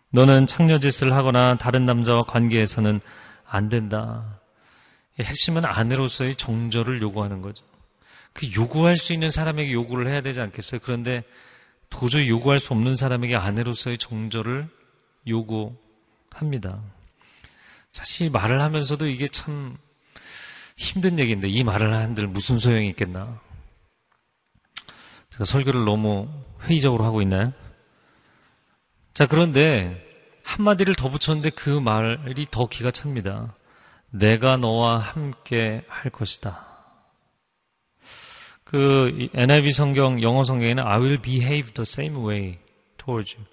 너는 0.09 0.45
창녀짓을 0.45 1.13
하거나 1.13 1.55
다른 1.55 1.85
남자와 1.85 2.23
관계에서는 2.23 3.01
안 3.45 3.69
된다. 3.69 4.39
핵심은 5.19 5.65
아내로서의 5.65 6.35
정절을 6.35 7.01
요구하는 7.01 7.41
거죠. 7.41 7.63
그 8.33 8.51
요구할 8.55 8.95
수 8.95 9.13
있는 9.13 9.31
사람에게 9.31 9.71
요구를 9.71 10.07
해야 10.07 10.21
되지 10.21 10.41
않겠어요? 10.41 10.81
그런데 10.83 11.23
도저히 11.89 12.27
요구할 12.29 12.59
수 12.59 12.73
없는 12.73 12.95
사람에게 12.95 13.35
아내로서의 13.35 13.97
정절을 13.97 14.67
요구합니다. 15.27 16.81
사실 17.91 18.31
말을 18.31 18.59
하면서도 18.61 19.07
이게 19.07 19.27
참 19.27 19.77
힘든 20.75 21.19
얘기인데 21.19 21.47
이 21.47 21.63
말을 21.63 21.93
한들 21.93 22.27
무슨 22.27 22.57
소용이 22.57 22.89
있겠나? 22.89 23.39
제가 25.29 25.45
설교를 25.45 25.85
너무 25.85 26.27
회의적으로 26.63 27.05
하고 27.05 27.21
있나요? 27.21 27.53
자, 29.13 29.27
그런데 29.27 30.03
한마디를 30.43 30.95
더 30.95 31.09
붙였는데 31.09 31.51
그 31.51 31.69
말이 31.69 32.47
더 32.49 32.67
기가 32.67 32.89
찹니다. 32.89 33.55
내가 34.09 34.57
너와 34.57 34.99
함께 34.99 35.83
할 35.87 36.11
것이다. 36.11 36.72
그 38.63 39.29
NIV 39.33 39.71
성경 39.71 40.21
영어 40.21 40.43
성경에는 40.43 40.83
I 40.85 40.99
will 40.99 41.21
behave 41.21 41.73
the 41.73 41.83
same 41.83 42.17
way 42.25 42.57
towards 42.97 43.35
you. 43.35 43.45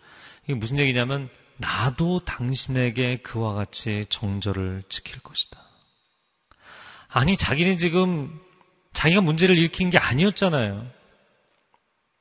이게 0.44 0.54
무슨 0.54 0.78
얘기냐면 0.78 1.28
나도 1.56 2.20
당신에게 2.20 3.18
그와 3.18 3.54
같이 3.54 4.06
정절을 4.08 4.84
지킬 4.88 5.20
것이다. 5.20 5.60
아니 7.08 7.36
자기는 7.36 7.76
지금 7.76 8.40
자기가 8.92 9.20
문제를 9.20 9.58
일으킨 9.58 9.90
게 9.90 9.98
아니었잖아요. 9.98 10.86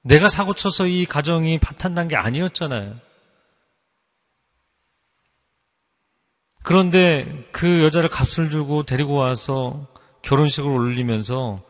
내가 0.02 0.28
사고 0.28 0.54
쳐서 0.54 0.88
이 0.88 1.06
가정이 1.06 1.60
파탄난 1.60 2.08
게 2.08 2.16
아니었잖아요. 2.16 2.96
그런데 6.64 7.48
그 7.52 7.84
여자를 7.84 8.10
값을 8.10 8.50
주고 8.50 8.84
데리고 8.84 9.14
와서 9.14 9.88
결혼식을 10.22 10.70
올리면서 10.70 11.62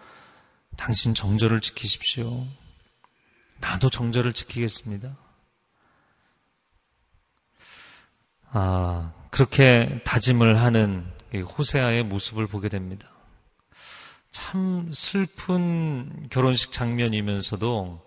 당신 0.79 1.13
정절을 1.13 1.59
지키십시오. 1.59 2.47
나도 3.59 3.89
정절을 3.89 4.31
지키겠습니다. 4.31 5.17
아, 8.51 9.13
그렇게 9.29 10.01
다짐을 10.05 10.57
하는 10.61 11.05
호세아의 11.33 12.03
모습을 12.03 12.47
보게 12.47 12.69
됩니다. 12.69 13.09
참 14.31 14.89
슬픈 14.93 16.29
결혼식 16.29 16.71
장면이면서도, 16.71 18.01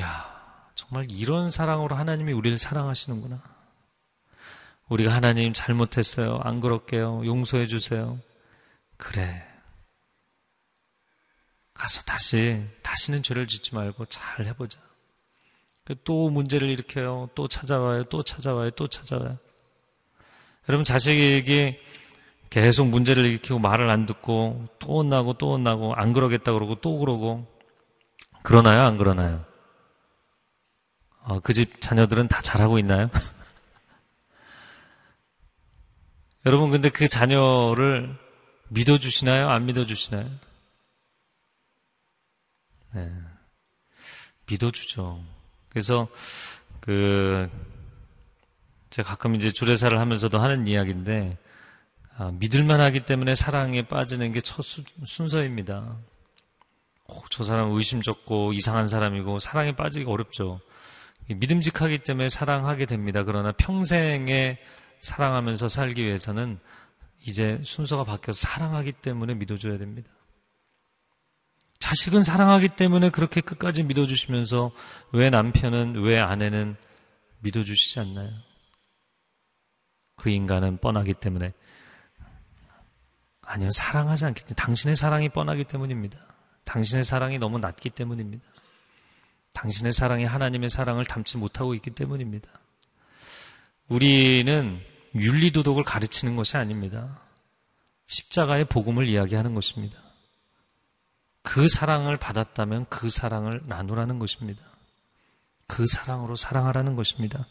야, 0.00 0.70
정말 0.74 1.06
이런 1.08 1.50
사랑으로 1.50 1.94
하나님이 1.94 2.32
우리를 2.32 2.58
사랑하시는구나. 2.58 3.40
우리가 4.88 5.14
하나님 5.14 5.52
잘못했어요. 5.52 6.40
안 6.42 6.60
그럴게요. 6.60 7.24
용서해 7.24 7.68
주세요. 7.68 8.18
그래. 8.96 9.55
가서 11.76 12.02
다시, 12.02 12.64
다시는 12.82 13.22
죄를 13.22 13.46
짓지 13.46 13.74
말고 13.74 14.06
잘 14.06 14.46
해보자. 14.46 14.80
또 16.04 16.30
문제를 16.30 16.68
일으켜요. 16.68 17.30
또 17.34 17.46
찾아와요. 17.46 18.04
또 18.04 18.22
찾아와요. 18.22 18.70
또 18.70 18.88
찾아와요. 18.88 19.38
여러분 20.68 20.84
자식에게 20.84 21.80
계속 22.50 22.88
문제를 22.88 23.24
일으키고 23.24 23.58
말을 23.58 23.90
안 23.90 24.06
듣고 24.06 24.66
또 24.78 24.98
혼나고 24.98 25.34
또 25.34 25.52
혼나고 25.52 25.94
안 25.94 26.12
그러겠다 26.12 26.52
그러고 26.52 26.76
또 26.76 26.98
그러고 26.98 27.46
그러나요? 28.42 28.82
안 28.82 28.96
그러나요? 28.96 29.44
어, 31.22 31.40
그집 31.40 31.80
자녀들은 31.80 32.28
다 32.28 32.40
잘하고 32.40 32.78
있나요? 32.78 33.10
여러분 36.46 36.70
근데 36.70 36.88
그 36.88 37.08
자녀를 37.08 38.16
믿어주시나요? 38.68 39.48
안 39.48 39.66
믿어주시나요? 39.66 40.30
네. 42.96 43.12
믿어주죠. 44.46 45.22
그래서 45.68 46.08
그 46.80 47.50
제가 48.88 49.10
가끔 49.10 49.34
이제 49.34 49.52
주례사를 49.52 49.98
하면서도 49.98 50.38
하는 50.38 50.66
이야기인데 50.66 51.36
아, 52.16 52.30
믿을만 52.32 52.80
하기 52.80 53.04
때문에 53.04 53.34
사랑에 53.34 53.82
빠지는 53.82 54.32
게 54.32 54.40
첫 54.40 54.64
순서입니다. 55.04 55.98
오, 57.08 57.22
저 57.30 57.44
사람 57.44 57.72
의심쩍고 57.72 58.54
이상한 58.54 58.88
사람이고 58.88 59.40
사랑에 59.40 59.76
빠지기 59.76 60.06
어렵죠. 60.06 60.60
믿음직하기 61.28 61.98
때문에 61.98 62.30
사랑하게 62.30 62.86
됩니다. 62.86 63.24
그러나 63.24 63.52
평생에 63.52 64.58
사랑하면서 65.00 65.68
살기 65.68 66.02
위해서는 66.02 66.58
이제 67.26 67.60
순서가 67.62 68.04
바뀌어서 68.04 68.40
사랑하기 68.40 68.92
때문에 68.92 69.34
믿어줘야 69.34 69.76
됩니다. 69.76 70.10
자식은 71.78 72.22
사랑하기 72.22 72.70
때문에 72.70 73.10
그렇게 73.10 73.40
끝까지 73.40 73.82
믿어주시면서 73.84 74.72
왜 75.12 75.30
남편은, 75.30 76.02
왜 76.02 76.18
아내는 76.18 76.76
믿어주시지 77.40 78.00
않나요? 78.00 78.30
그 80.16 80.30
인간은 80.30 80.78
뻔하기 80.78 81.14
때문에. 81.14 81.52
아니요, 83.42 83.70
사랑하지 83.70 84.24
않기 84.24 84.42
때문에. 84.42 84.54
당신의 84.54 84.96
사랑이 84.96 85.28
뻔하기 85.28 85.64
때문입니다. 85.64 86.18
당신의 86.64 87.04
사랑이 87.04 87.38
너무 87.38 87.58
낮기 87.58 87.90
때문입니다. 87.90 88.44
당신의 89.52 89.92
사랑이 89.92 90.24
하나님의 90.24 90.68
사랑을 90.68 91.04
담지 91.04 91.38
못하고 91.38 91.74
있기 91.74 91.90
때문입니다. 91.90 92.50
우리는 93.88 94.80
윤리도덕을 95.14 95.84
가르치는 95.84 96.36
것이 96.36 96.56
아닙니다. 96.56 97.20
십자가의 98.08 98.64
복음을 98.66 99.06
이야기하는 99.06 99.54
것입니다. 99.54 100.05
그 101.46 101.68
사랑을 101.68 102.16
받았다면 102.16 102.86
그 102.90 103.08
사랑을 103.08 103.60
나누라는 103.66 104.18
것입니다. 104.18 104.60
그 105.68 105.86
사랑으로 105.86 106.34
사랑하라는 106.34 106.96
것입니다. 106.96 107.46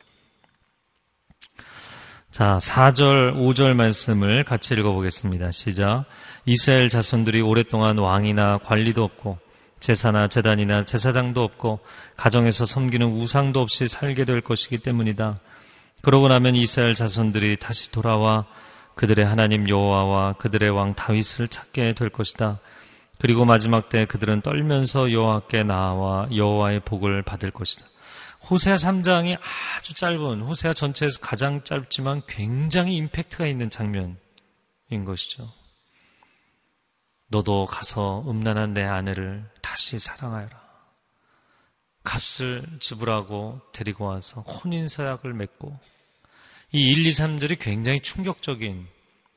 자, 2.29 2.57
4절, 2.61 3.35
5절 3.35 3.73
말씀을 3.73 4.43
같이 4.43 4.73
읽어보겠습니다. 4.73 5.51
시작. 5.51 6.03
이스라엘 6.45 6.89
자손들이 6.89 7.39
오랫동안 7.39 7.97
왕이나 7.97 8.57
관리도 8.65 9.01
없고 9.01 9.39
제사나 9.79 10.27
재단이나 10.27 10.83
제사장도 10.83 11.41
없고 11.41 11.79
가정에서 12.17 12.65
섬기는 12.65 13.07
우상도 13.07 13.61
없이 13.61 13.87
살게 13.87 14.25
될 14.25 14.41
것이기 14.41 14.79
때문이다. 14.79 15.39
그러고 16.01 16.27
나면 16.27 16.55
이스라엘 16.55 16.95
자손들이 16.95 17.55
다시 17.55 17.91
돌아와 17.91 18.45
그들의 18.95 19.25
하나님 19.25 19.69
여호와와 19.69 20.33
그들의 20.33 20.69
왕 20.71 20.95
다윗을 20.95 21.47
찾게 21.47 21.93
될 21.93 22.09
것이다. 22.09 22.59
그리고 23.19 23.45
마지막 23.45 23.89
때 23.89 24.05
그들은 24.05 24.41
떨면서 24.41 25.11
여호와께 25.11 25.63
나와 25.63 26.27
여호와의 26.33 26.81
복을 26.81 27.21
받을 27.23 27.51
것이다. 27.51 27.87
호세아 28.49 28.75
3장이 28.75 29.37
아주 29.77 29.93
짧은 29.93 30.41
호세아 30.41 30.73
전체에서 30.73 31.19
가장 31.19 31.63
짧지만 31.63 32.21
굉장히 32.27 32.95
임팩트가 32.97 33.47
있는 33.47 33.69
장면인 33.69 34.17
것이죠. 35.05 35.51
너도 37.27 37.65
가서 37.65 38.23
음란한 38.27 38.73
내 38.73 38.83
아내를 38.83 39.49
다시 39.61 39.97
사랑하여라. 39.97 40.65
값을 42.03 42.63
지불하고 42.79 43.61
데리고 43.73 44.05
와서 44.05 44.41
혼인 44.41 44.87
서약을 44.87 45.33
맺고 45.33 45.79
이 46.71 46.91
1, 46.91 47.07
2, 47.07 47.09
3절이 47.09 47.59
굉장히 47.59 47.99
충격적인 47.99 48.87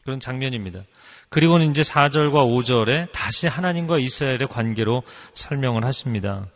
그런 0.09 0.21
장면입니다. 0.21 0.85
그리고는 1.29 1.71
이제 1.71 1.83
4절과 1.83 2.33
5절에 2.33 3.13
다시 3.13 3.47
하나님과 3.47 3.99
이스라엘의 3.99 4.49
관계로 4.49 5.03
설명을 5.35 5.85
하십니다. 5.85 6.47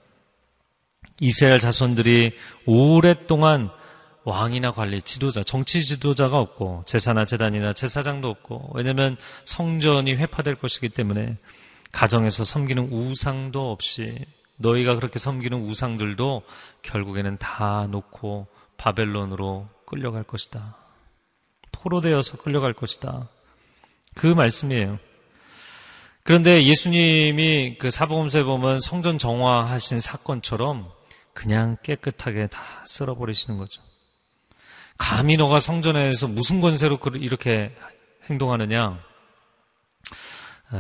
이스라엘 1.21 1.59
자손들이 1.59 2.33
오랫동안 2.65 3.69
왕이나 4.25 4.73
관리, 4.73 5.03
지도자, 5.03 5.43
정치 5.43 5.85
지도자가 5.85 6.39
없고 6.39 6.85
제사나 6.87 7.27
재단이나 7.27 7.75
제사장도 7.75 8.27
없고 8.27 8.71
왜냐하면 8.73 9.19
성전이 9.45 10.15
회파될 10.15 10.55
것이기 10.55 10.89
때문에 10.89 11.37
가정에서 11.93 12.47
섬기는 12.47 12.91
우상도 12.91 13.71
없이 13.71 14.25
너희가 14.57 14.95
그렇게 14.95 15.19
섬기는 15.19 15.61
우상들도 15.61 16.43
결국에는 16.81 17.37
다 17.37 17.87
놓고 17.91 18.47
바벨론으로 18.79 19.69
끌려갈 19.85 20.23
것이다. 20.23 20.79
포로되어서 21.71 22.39
끌려갈 22.39 22.73
것이다. 22.73 23.29
그 24.15 24.27
말씀이에요. 24.27 24.99
그런데 26.25 26.63
예수님이 26.63 27.79
그 27.79 27.91
사복음서에 27.91 28.45
보면 28.45 28.81
성전 28.81 29.19
정화하신 29.19 30.01
사건처럼 30.01 30.89
그냥 31.33 31.77
깨끗하게 31.83 32.47
다 32.47 32.63
쓸어버리시는 32.87 33.59
거죠. 33.59 33.83
감히 34.99 35.37
너가 35.37 35.59
성전에서 35.59 36.29
무슨 36.29 36.61
권세로 36.61 37.01
이렇게 37.15 37.75
행동하느냐? 38.31 39.01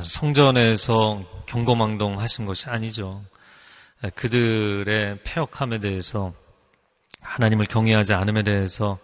성전에서 0.04 1.24
경고망동 1.46 2.20
하신 2.20 2.46
것이 2.46 2.68
아니죠. 2.68 3.24
그들의 4.14 5.22
폐역함에 5.24 5.80
대해서 5.80 6.32
하나님을 7.20 7.66
경외하지 7.66 8.14
않음에 8.14 8.42
대해서 8.42 8.98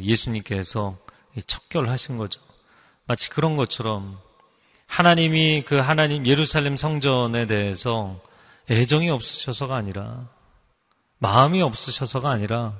예수님께서 0.00 0.98
척결하신 1.46 2.18
거죠. 2.18 2.40
마치 3.06 3.30
그런 3.30 3.56
것처럼 3.56 4.18
하나님이 4.86 5.64
그 5.64 5.76
하나님 5.76 6.26
예루살렘 6.26 6.76
성전에 6.76 7.46
대해서 7.46 8.20
애정이 8.70 9.10
없으셔서가 9.10 9.74
아니라 9.74 10.28
마음이 11.18 11.62
없으셔서가 11.62 12.30
아니라 12.30 12.78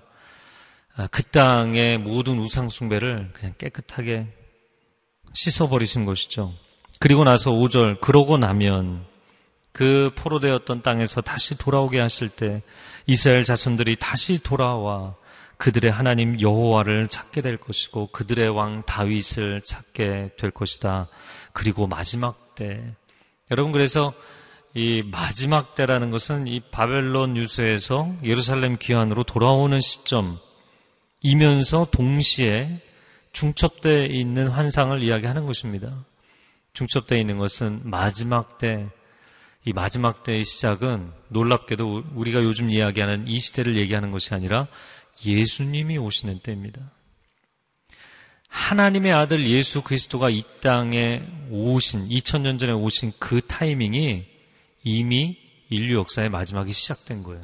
아, 0.94 1.06
그 1.06 1.22
땅의 1.22 1.98
모든 1.98 2.38
우상숭배를 2.38 3.30
그냥 3.32 3.54
깨끗하게 3.56 4.26
씻어버리신 5.32 6.04
것이죠. 6.04 6.52
그리고 6.98 7.24
나서 7.24 7.50
5절, 7.50 8.00
그러고 8.00 8.36
나면 8.36 9.06
그 9.72 10.10
포로되었던 10.16 10.82
땅에서 10.82 11.22
다시 11.22 11.56
돌아오게 11.56 11.98
하실 11.98 12.28
때 12.28 12.62
이스라엘 13.06 13.44
자손들이 13.44 13.96
다시 13.96 14.42
돌아와 14.42 15.14
그들의 15.62 15.92
하나님 15.92 16.40
여호와를 16.40 17.06
찾게 17.06 17.40
될 17.40 17.56
것이고 17.56 18.08
그들의 18.08 18.48
왕 18.48 18.82
다윗을 18.82 19.60
찾게 19.60 20.30
될 20.36 20.50
것이다. 20.50 21.06
그리고 21.52 21.86
마지막 21.86 22.56
때 22.56 22.96
여러분 23.48 23.70
그래서 23.70 24.12
이 24.74 25.04
마지막 25.08 25.76
때라는 25.76 26.10
것은 26.10 26.48
이 26.48 26.58
바벨론 26.58 27.36
유수에서 27.36 28.12
예루살렘 28.24 28.76
귀환으로 28.76 29.22
돌아오는 29.22 29.78
시점 29.78 30.36
이면서 31.20 31.86
동시에 31.92 32.80
중첩되어 33.30 34.06
있는 34.06 34.48
환상을 34.48 35.00
이야기하는 35.00 35.46
것입니다. 35.46 36.04
중첩되어 36.72 37.18
있는 37.18 37.38
것은 37.38 37.82
마지막 37.84 38.58
때, 38.58 38.88
이 39.64 39.72
마지막 39.72 40.24
때의 40.24 40.42
시작은 40.42 41.12
놀랍게도 41.28 42.02
우리가 42.16 42.42
요즘 42.42 42.68
이야기하는 42.68 43.28
이 43.28 43.38
시대를 43.38 43.76
얘기하는 43.76 44.10
것이 44.10 44.34
아니라 44.34 44.66
예수님이 45.24 45.98
오시는 45.98 46.40
때입니다. 46.40 46.90
하나님의 48.48 49.12
아들 49.12 49.46
예수 49.46 49.82
그리스도가 49.82 50.28
이 50.28 50.42
땅에 50.60 51.22
오신, 51.50 52.08
2000년 52.08 52.58
전에 52.60 52.72
오신 52.72 53.12
그 53.18 53.40
타이밍이 53.40 54.26
이미 54.84 55.38
인류 55.70 55.96
역사의 55.98 56.28
마지막이 56.28 56.70
시작된 56.72 57.22
거예요. 57.22 57.42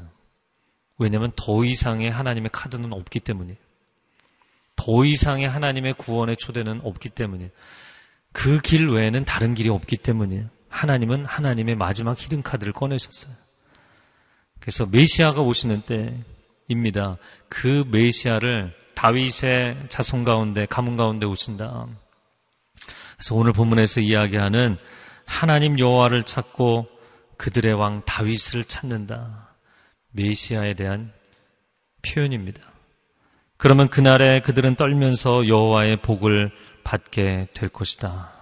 왜냐하면 0.98 1.32
더 1.36 1.64
이상의 1.64 2.10
하나님의 2.10 2.50
카드는 2.52 2.92
없기 2.92 3.20
때문이에요. 3.20 3.56
더 4.76 5.04
이상의 5.04 5.48
하나님의 5.48 5.94
구원의 5.94 6.36
초대는 6.36 6.82
없기 6.84 7.10
때문이에요. 7.10 7.50
그 8.32 8.60
길 8.60 8.88
외에는 8.88 9.24
다른 9.24 9.54
길이 9.54 9.68
없기 9.68 9.96
때문이에요. 9.96 10.48
하나님은 10.68 11.24
하나님의 11.24 11.76
마지막 11.76 12.20
히든 12.20 12.42
카드를 12.42 12.72
꺼내셨어요. 12.72 13.34
그래서 14.60 14.86
메시아가 14.86 15.40
오시는 15.40 15.82
때입니다. 16.68 17.16
그 17.48 17.84
메시아를 17.90 18.72
다윗의 18.94 19.84
자손 19.88 20.24
가운데 20.24 20.66
가문 20.66 20.96
가운데 20.96 21.26
오신다. 21.26 21.86
그래서 23.16 23.34
오늘 23.34 23.52
본문에서 23.52 24.00
이야기하는 24.00 24.76
하나님 25.24 25.78
여호와를 25.78 26.24
찾고 26.24 26.88
그들의 27.36 27.72
왕 27.74 28.02
다윗을 28.04 28.64
찾는다. 28.64 29.54
메시아에 30.12 30.74
대한 30.74 31.12
표현입니다. 32.02 32.60
그러면 33.56 33.88
그날에 33.88 34.40
그들은 34.40 34.76
떨면서 34.76 35.48
여호와의 35.48 35.98
복을 36.02 36.50
받게 36.84 37.48
될 37.54 37.68
것이다. 37.68 38.32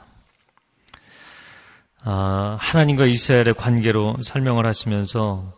아, 2.03 2.57
하나님과 2.61 3.07
이스라엘의 3.07 3.55
관계로 3.55 4.17
설명을 4.23 4.65
하시면서 4.67 5.53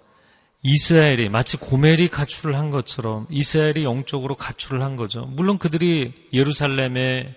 이스라엘이 0.63 1.29
마치 1.29 1.57
고멜이 1.57 2.09
가출을 2.09 2.57
한 2.57 2.71
것처럼 2.71 3.27
이스라엘이 3.31 3.85
영적으로 3.85 4.35
가출을 4.35 4.83
한 4.83 4.97
거죠. 4.97 5.27
물론 5.27 5.59
그들이 5.59 6.29
예루살렘에 6.33 7.35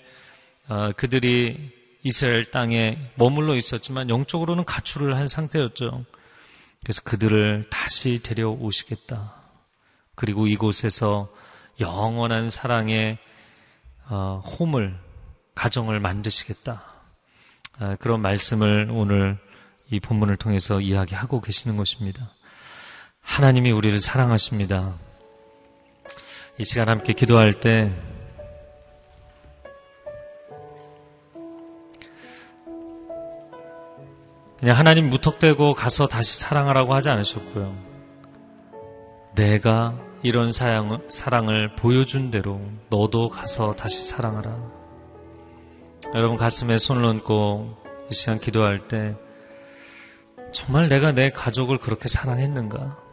아, 0.67 0.91
그들이 0.93 1.71
이스라엘 2.03 2.45
땅에 2.45 2.97
머물러 3.15 3.55
있었지만 3.55 4.09
영적으로는 4.09 4.65
가출을 4.65 5.15
한 5.15 5.27
상태였죠. 5.27 6.05
그래서 6.83 7.01
그들을 7.03 7.67
다시 7.69 8.23
데려오시겠다. 8.23 9.35
그리고 10.15 10.47
이곳에서 10.47 11.29
영원한 11.79 12.49
사랑의 12.49 13.19
어, 14.09 14.41
홈을 14.45 14.97
가정을 15.53 15.99
만드시겠다. 15.99 16.83
아, 17.79 17.95
그런 17.97 18.21
말씀을 18.21 18.89
오늘 18.91 19.37
이 19.91 19.99
본문을 19.99 20.37
통해서 20.37 20.81
이야기하고 20.81 21.41
계시는 21.41 21.77
것입니다. 21.77 22.31
하나님이 23.21 23.71
우리를 23.71 23.99
사랑하십니다. 23.99 24.93
이 26.57 26.63
시간 26.63 26.89
함께 26.89 27.13
기도할 27.13 27.59
때 27.59 27.91
그냥 34.59 34.77
하나님 34.77 35.09
무턱대고 35.09 35.73
가서 35.73 36.07
다시 36.07 36.39
사랑하라고 36.39 36.93
하지 36.93 37.09
않으셨고요. 37.09 37.75
내가 39.33 39.97
이런 40.21 40.51
사랑을, 40.51 40.99
사랑을 41.09 41.75
보여준 41.75 42.29
대로 42.29 42.61
너도 42.89 43.29
가서 43.29 43.73
다시 43.73 44.07
사랑하라. 44.07 44.55
여러분 46.13 46.37
가슴에 46.37 46.77
손을 46.77 47.05
얹고 47.05 47.77
이 48.11 48.13
시간 48.13 48.39
기도할 48.39 48.87
때 48.87 49.15
정말 50.51 50.89
내가 50.89 51.11
내 51.11 51.31
가족을 51.31 51.77
그렇게 51.77 52.07
사랑했는가? 52.07 53.10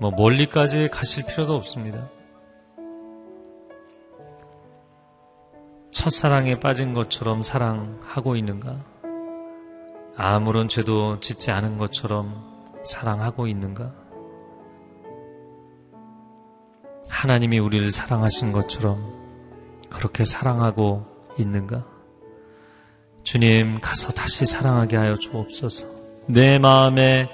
뭐 0.00 0.10
멀리까지 0.10 0.88
가실 0.88 1.26
필요도 1.26 1.54
없습니다. 1.54 2.08
첫사랑에 5.90 6.58
빠진 6.58 6.94
것처럼 6.94 7.42
사랑하고 7.42 8.34
있는가? 8.36 8.82
아무런 10.16 10.68
죄도 10.68 11.20
짓지 11.20 11.50
않은 11.50 11.76
것처럼 11.76 12.42
사랑하고 12.84 13.46
있는가? 13.46 13.92
하나님이 17.08 17.58
우리를 17.58 17.90
사랑하신 17.92 18.52
것처럼 18.52 19.04
그렇게 19.90 20.24
사랑하고 20.24 21.04
있는가? 21.38 21.84
주님, 23.22 23.80
가서 23.80 24.12
다시 24.12 24.46
사랑하게 24.46 24.96
하여 24.96 25.16
주옵소서. 25.16 25.86
내 26.26 26.58
마음에 26.58 27.28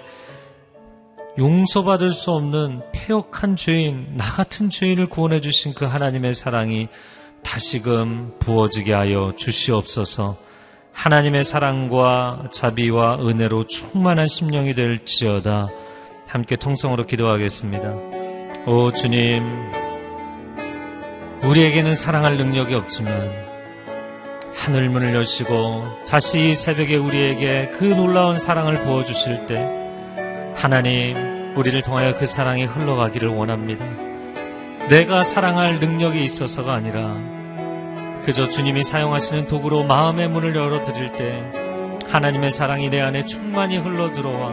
용서받을 1.38 2.10
수 2.10 2.30
없는 2.30 2.80
폐역한 2.92 3.56
죄인, 3.56 4.16
나 4.16 4.24
같은 4.24 4.70
죄인을 4.70 5.08
구원해 5.08 5.40
주신 5.40 5.74
그 5.74 5.84
하나님의 5.84 6.32
사랑이 6.32 6.88
다시금 7.42 8.36
부어지게 8.40 8.92
하여 8.92 9.32
주시옵소서. 9.36 10.38
하나님의 10.92 11.44
사랑과 11.44 12.44
자비와 12.50 13.18
은혜로 13.20 13.66
충만한 13.66 14.26
심령이 14.26 14.74
될 14.74 15.04
지어다. 15.04 15.68
함께 16.26 16.56
통성으로 16.56 17.06
기도하겠습니다. 17.06 17.92
오 18.66 18.90
주님, 18.92 19.44
우리에게는 21.44 21.94
사랑할 21.94 22.38
능력이 22.38 22.74
없지만 22.74 23.46
하늘 24.54 24.88
문을 24.88 25.14
여시고 25.14 25.84
다시 26.08 26.50
이 26.50 26.54
새벽에 26.54 26.96
우리에게 26.96 27.72
그 27.78 27.84
놀라운 27.84 28.38
사랑을 28.38 28.82
부어주실 28.82 29.46
때 29.46 29.85
하나님, 30.56 31.54
우리를 31.54 31.82
통하여 31.82 32.14
그 32.16 32.24
사랑이 32.24 32.64
흘러가기를 32.64 33.28
원합니다. 33.28 33.84
내가 34.88 35.22
사랑할 35.22 35.78
능력이 35.78 36.22
있어서가 36.22 36.72
아니라 36.72 37.14
그저 38.24 38.48
주님이 38.48 38.82
사용하시는 38.82 39.48
도구로 39.48 39.84
마음의 39.84 40.28
문을 40.28 40.56
열어드릴 40.56 41.12
때 41.12 41.52
하나님의 42.06 42.50
사랑이 42.50 42.88
내 42.88 43.00
안에 43.00 43.26
충만히 43.26 43.76
흘러들어와 43.76 44.52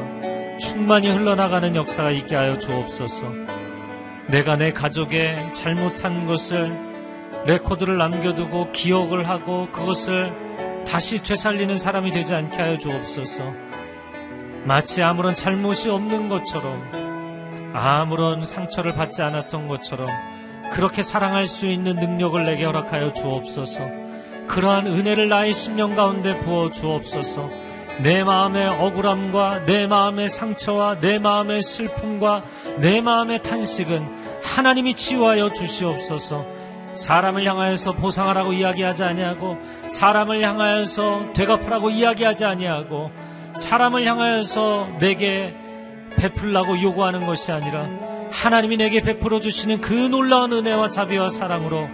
충만히 0.59 1.09
흘러나가는 1.09 1.75
역사가 1.75 2.11
있게 2.11 2.35
하여 2.35 2.59
주옵소서. 2.59 3.25
내가 4.27 4.57
내 4.57 4.71
가족의 4.71 5.53
잘못한 5.53 6.27
것을 6.27 6.71
레코드를 7.45 7.97
남겨두고 7.97 8.71
기억을 8.71 9.27
하고 9.29 9.67
그것을 9.71 10.31
다시 10.85 11.23
되살리는 11.23 11.77
사람이 11.77 12.11
되지 12.11 12.33
않게 12.35 12.57
하여 12.57 12.77
주옵소서. 12.77 13.62
마치 14.65 15.03
아무런 15.03 15.35
잘못이 15.35 15.89
없는 15.89 16.29
것처럼 16.29 16.81
아무런 17.73 18.45
상처를 18.45 18.93
받지 18.93 19.21
않았던 19.21 19.67
것처럼 19.67 20.07
그렇게 20.71 21.01
사랑할 21.01 21.45
수 21.45 21.67
있는 21.67 21.95
능력을 21.95 22.45
내게 22.45 22.63
허락하여 22.63 23.13
주옵소서. 23.13 23.83
그러한 24.47 24.87
은혜를 24.87 25.29
나의 25.29 25.53
심령 25.53 25.95
가운데 25.95 26.37
부어 26.39 26.71
주옵소서. 26.71 27.49
내 28.01 28.23
마음의 28.23 28.67
억울함과 28.67 29.65
내 29.65 29.85
마음의 29.85 30.29
상처와 30.29 30.99
내 30.99 31.19
마음의 31.19 31.61
슬픔과 31.61 32.43
내 32.77 33.01
마음의 33.01 33.43
탄식은 33.43 34.23
하나님이 34.43 34.95
치유하여 34.95 35.53
주시옵소서. 35.53 36.45
사람을 36.95 37.45
향하여서 37.45 37.93
보상하라고 37.93 38.53
이야기하지 38.53 39.03
아니하고 39.03 39.57
사람을 39.89 40.41
향하여서 40.43 41.33
되갚으라고 41.33 41.89
이야기하지 41.89 42.45
아니하고 42.45 43.11
사람을 43.55 44.05
향하여서 44.05 44.97
내게 44.99 45.55
베풀라고 46.15 46.81
요구하는 46.81 47.25
것이 47.25 47.51
아니라 47.51 47.87
하나님이 48.31 48.77
내게 48.77 49.01
베풀어 49.01 49.39
주시는 49.39 49.81
그 49.81 49.93
놀라운 49.93 50.51
은혜와 50.53 50.89
자비와 50.89 51.29
사랑으로 51.29 51.87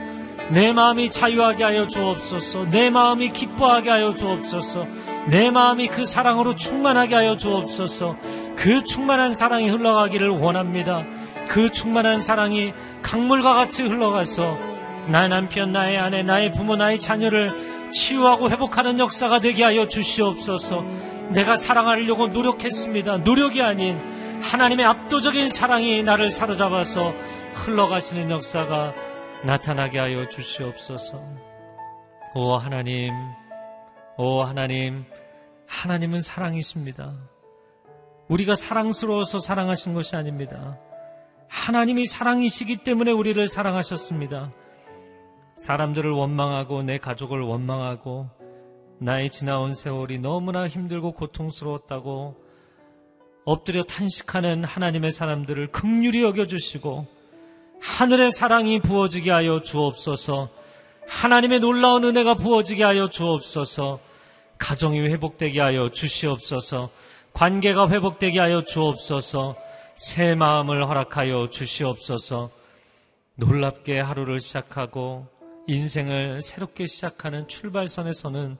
내 0.49 0.73
마음이 0.73 1.11
자유하게 1.11 1.63
하여 1.63 1.87
주옵소서. 1.87 2.71
내 2.71 2.89
마음이 2.89 3.33
기뻐하게 3.33 3.89
하여 3.91 4.15
주옵소서. 4.15 4.87
내 5.27 5.51
마음이 5.51 5.89
그 5.89 6.05
사랑으로 6.05 6.55
충만하게 6.55 7.15
하여 7.15 7.37
주옵소서. 7.37 8.17
그 8.55 8.83
충만한 8.83 9.33
사랑이 9.33 9.69
흘러가기를 9.69 10.29
원합니다. 10.29 11.05
그 11.47 11.71
충만한 11.71 12.19
사랑이 12.19 12.73
강물과 13.03 13.53
같이 13.53 13.83
흘러가서 13.83 14.57
나의 15.07 15.29
남편, 15.29 15.71
나의 15.71 15.97
아내, 15.97 16.23
나의 16.23 16.53
부모, 16.53 16.75
나의 16.75 16.99
자녀를 16.99 17.51
치유하고 17.91 18.49
회복하는 18.49 18.99
역사가 18.99 19.39
되게 19.39 19.63
하여 19.63 19.87
주시옵소서. 19.87 20.83
내가 21.29 21.55
사랑하려고 21.55 22.27
노력했습니다. 22.27 23.19
노력이 23.19 23.61
아닌 23.61 23.97
하나님의 24.41 24.85
압도적인 24.85 25.49
사랑이 25.49 26.01
나를 26.03 26.29
사로잡아서 26.31 27.13
흘러가시는 27.53 28.31
역사가 28.31 28.93
나타나게 29.43 29.99
하여 29.99 30.27
주시옵소서. 30.27 31.21
오 32.35 32.53
하나님, 32.53 33.13
오 34.17 34.41
하나님, 34.41 35.05
하나님은 35.67 36.21
사랑이십니다. 36.21 37.13
우리가 38.27 38.55
사랑스러워서 38.55 39.39
사랑하신 39.39 39.93
것이 39.93 40.15
아닙니다. 40.15 40.77
하나님이 41.47 42.05
사랑이시기 42.05 42.77
때문에 42.83 43.11
우리를 43.11 43.47
사랑하셨습니다. 43.47 44.51
사람들을 45.57 46.11
원망하고 46.11 46.83
내 46.83 46.97
가족을 46.97 47.41
원망하고 47.41 48.29
나의 48.99 49.29
지나온 49.29 49.73
세월이 49.73 50.19
너무나 50.19 50.67
힘들고 50.67 51.13
고통스러웠다고 51.13 52.35
엎드려 53.45 53.83
탄식하는 53.83 54.63
하나님의 54.63 55.11
사람들을 55.11 55.71
극률히 55.71 56.21
여겨주시고 56.23 57.07
하늘의 57.79 58.31
사랑이 58.31 58.81
부어지게 58.81 59.31
하여 59.31 59.61
주옵소서. 59.61 60.49
하나님의 61.07 61.61
놀라운 61.61 62.03
은혜가 62.03 62.35
부어지게 62.35 62.83
하여 62.83 63.09
주옵소서. 63.09 63.99
가정이 64.57 64.99
회복되게 64.99 65.61
하여 65.61 65.89
주시옵소서. 65.89 66.89
관계가 67.33 67.89
회복되게 67.89 68.39
하여 68.39 68.63
주옵소서. 68.63 69.55
새 69.95 70.35
마음을 70.35 70.87
허락하여 70.87 71.49
주시옵소서. 71.49 72.51
놀랍게 73.35 73.99
하루를 73.99 74.39
시작하고 74.39 75.27
인생을 75.67 76.41
새롭게 76.41 76.85
시작하는 76.85 77.47
출발선에서는 77.47 78.57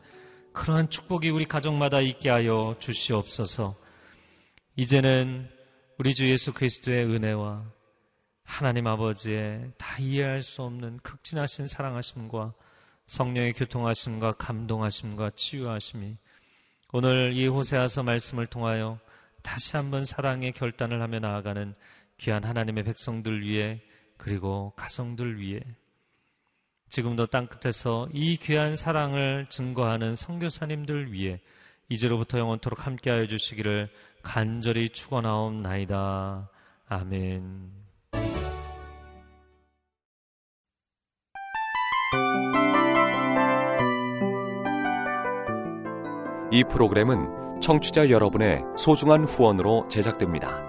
그러한 0.60 0.90
축복이 0.90 1.30
우리 1.30 1.46
가족마다 1.46 2.02
있게 2.02 2.30
하여 2.30 2.76
주시옵소서. 2.80 3.78
이제는 4.76 5.50
우리 5.98 6.14
주 6.14 6.30
예수 6.30 6.52
그리스도의 6.52 7.06
은혜와 7.06 7.64
하나님 8.44 8.86
아버지의 8.88 9.72
다 9.78 9.98
이해할 10.00 10.42
수 10.42 10.64
없는 10.64 10.98
극진하신 10.98 11.70
사랑하심과 11.70 12.54
성령의 13.06 13.54
교통하심과 13.54 14.34
감동하심과 14.34 15.30
치유하심이 15.30 16.18
오늘 16.92 17.32
이 17.38 17.48
호세아서 17.48 18.04
말씀을 18.04 18.46
통하여 18.46 19.00
다시 19.42 19.78
한번 19.78 20.04
사랑의 20.04 20.52
결단을 20.52 21.02
하며 21.02 21.20
나아가는 21.20 21.74
귀한 22.18 22.44
하나님의 22.44 22.84
백성들 22.84 23.44
위해 23.44 23.82
그리고 24.18 24.74
가정들 24.76 25.40
위해 25.40 25.62
지금도 26.90 27.28
땅끝에서 27.28 28.10
이 28.14 28.38
귀한 28.38 28.76
사랑을 28.76 29.46
증거하는 29.50 30.16
선교사님들 30.16 31.14
위해 31.14 31.40
이제로부터 31.88 32.40
영원토록 32.40 32.86
함께하여 32.86 33.28
주시기를 33.28 33.90
간절히 34.22 34.90
축원하옵나이다. 34.90 36.50
아멘. 36.88 37.80
이 46.52 46.64
프로그램은 46.64 47.62
청취자 47.62 48.10
여러분의 48.10 48.64
소중한 48.76 49.24
후원으로 49.24 49.88
제작됩니다. 49.88 50.69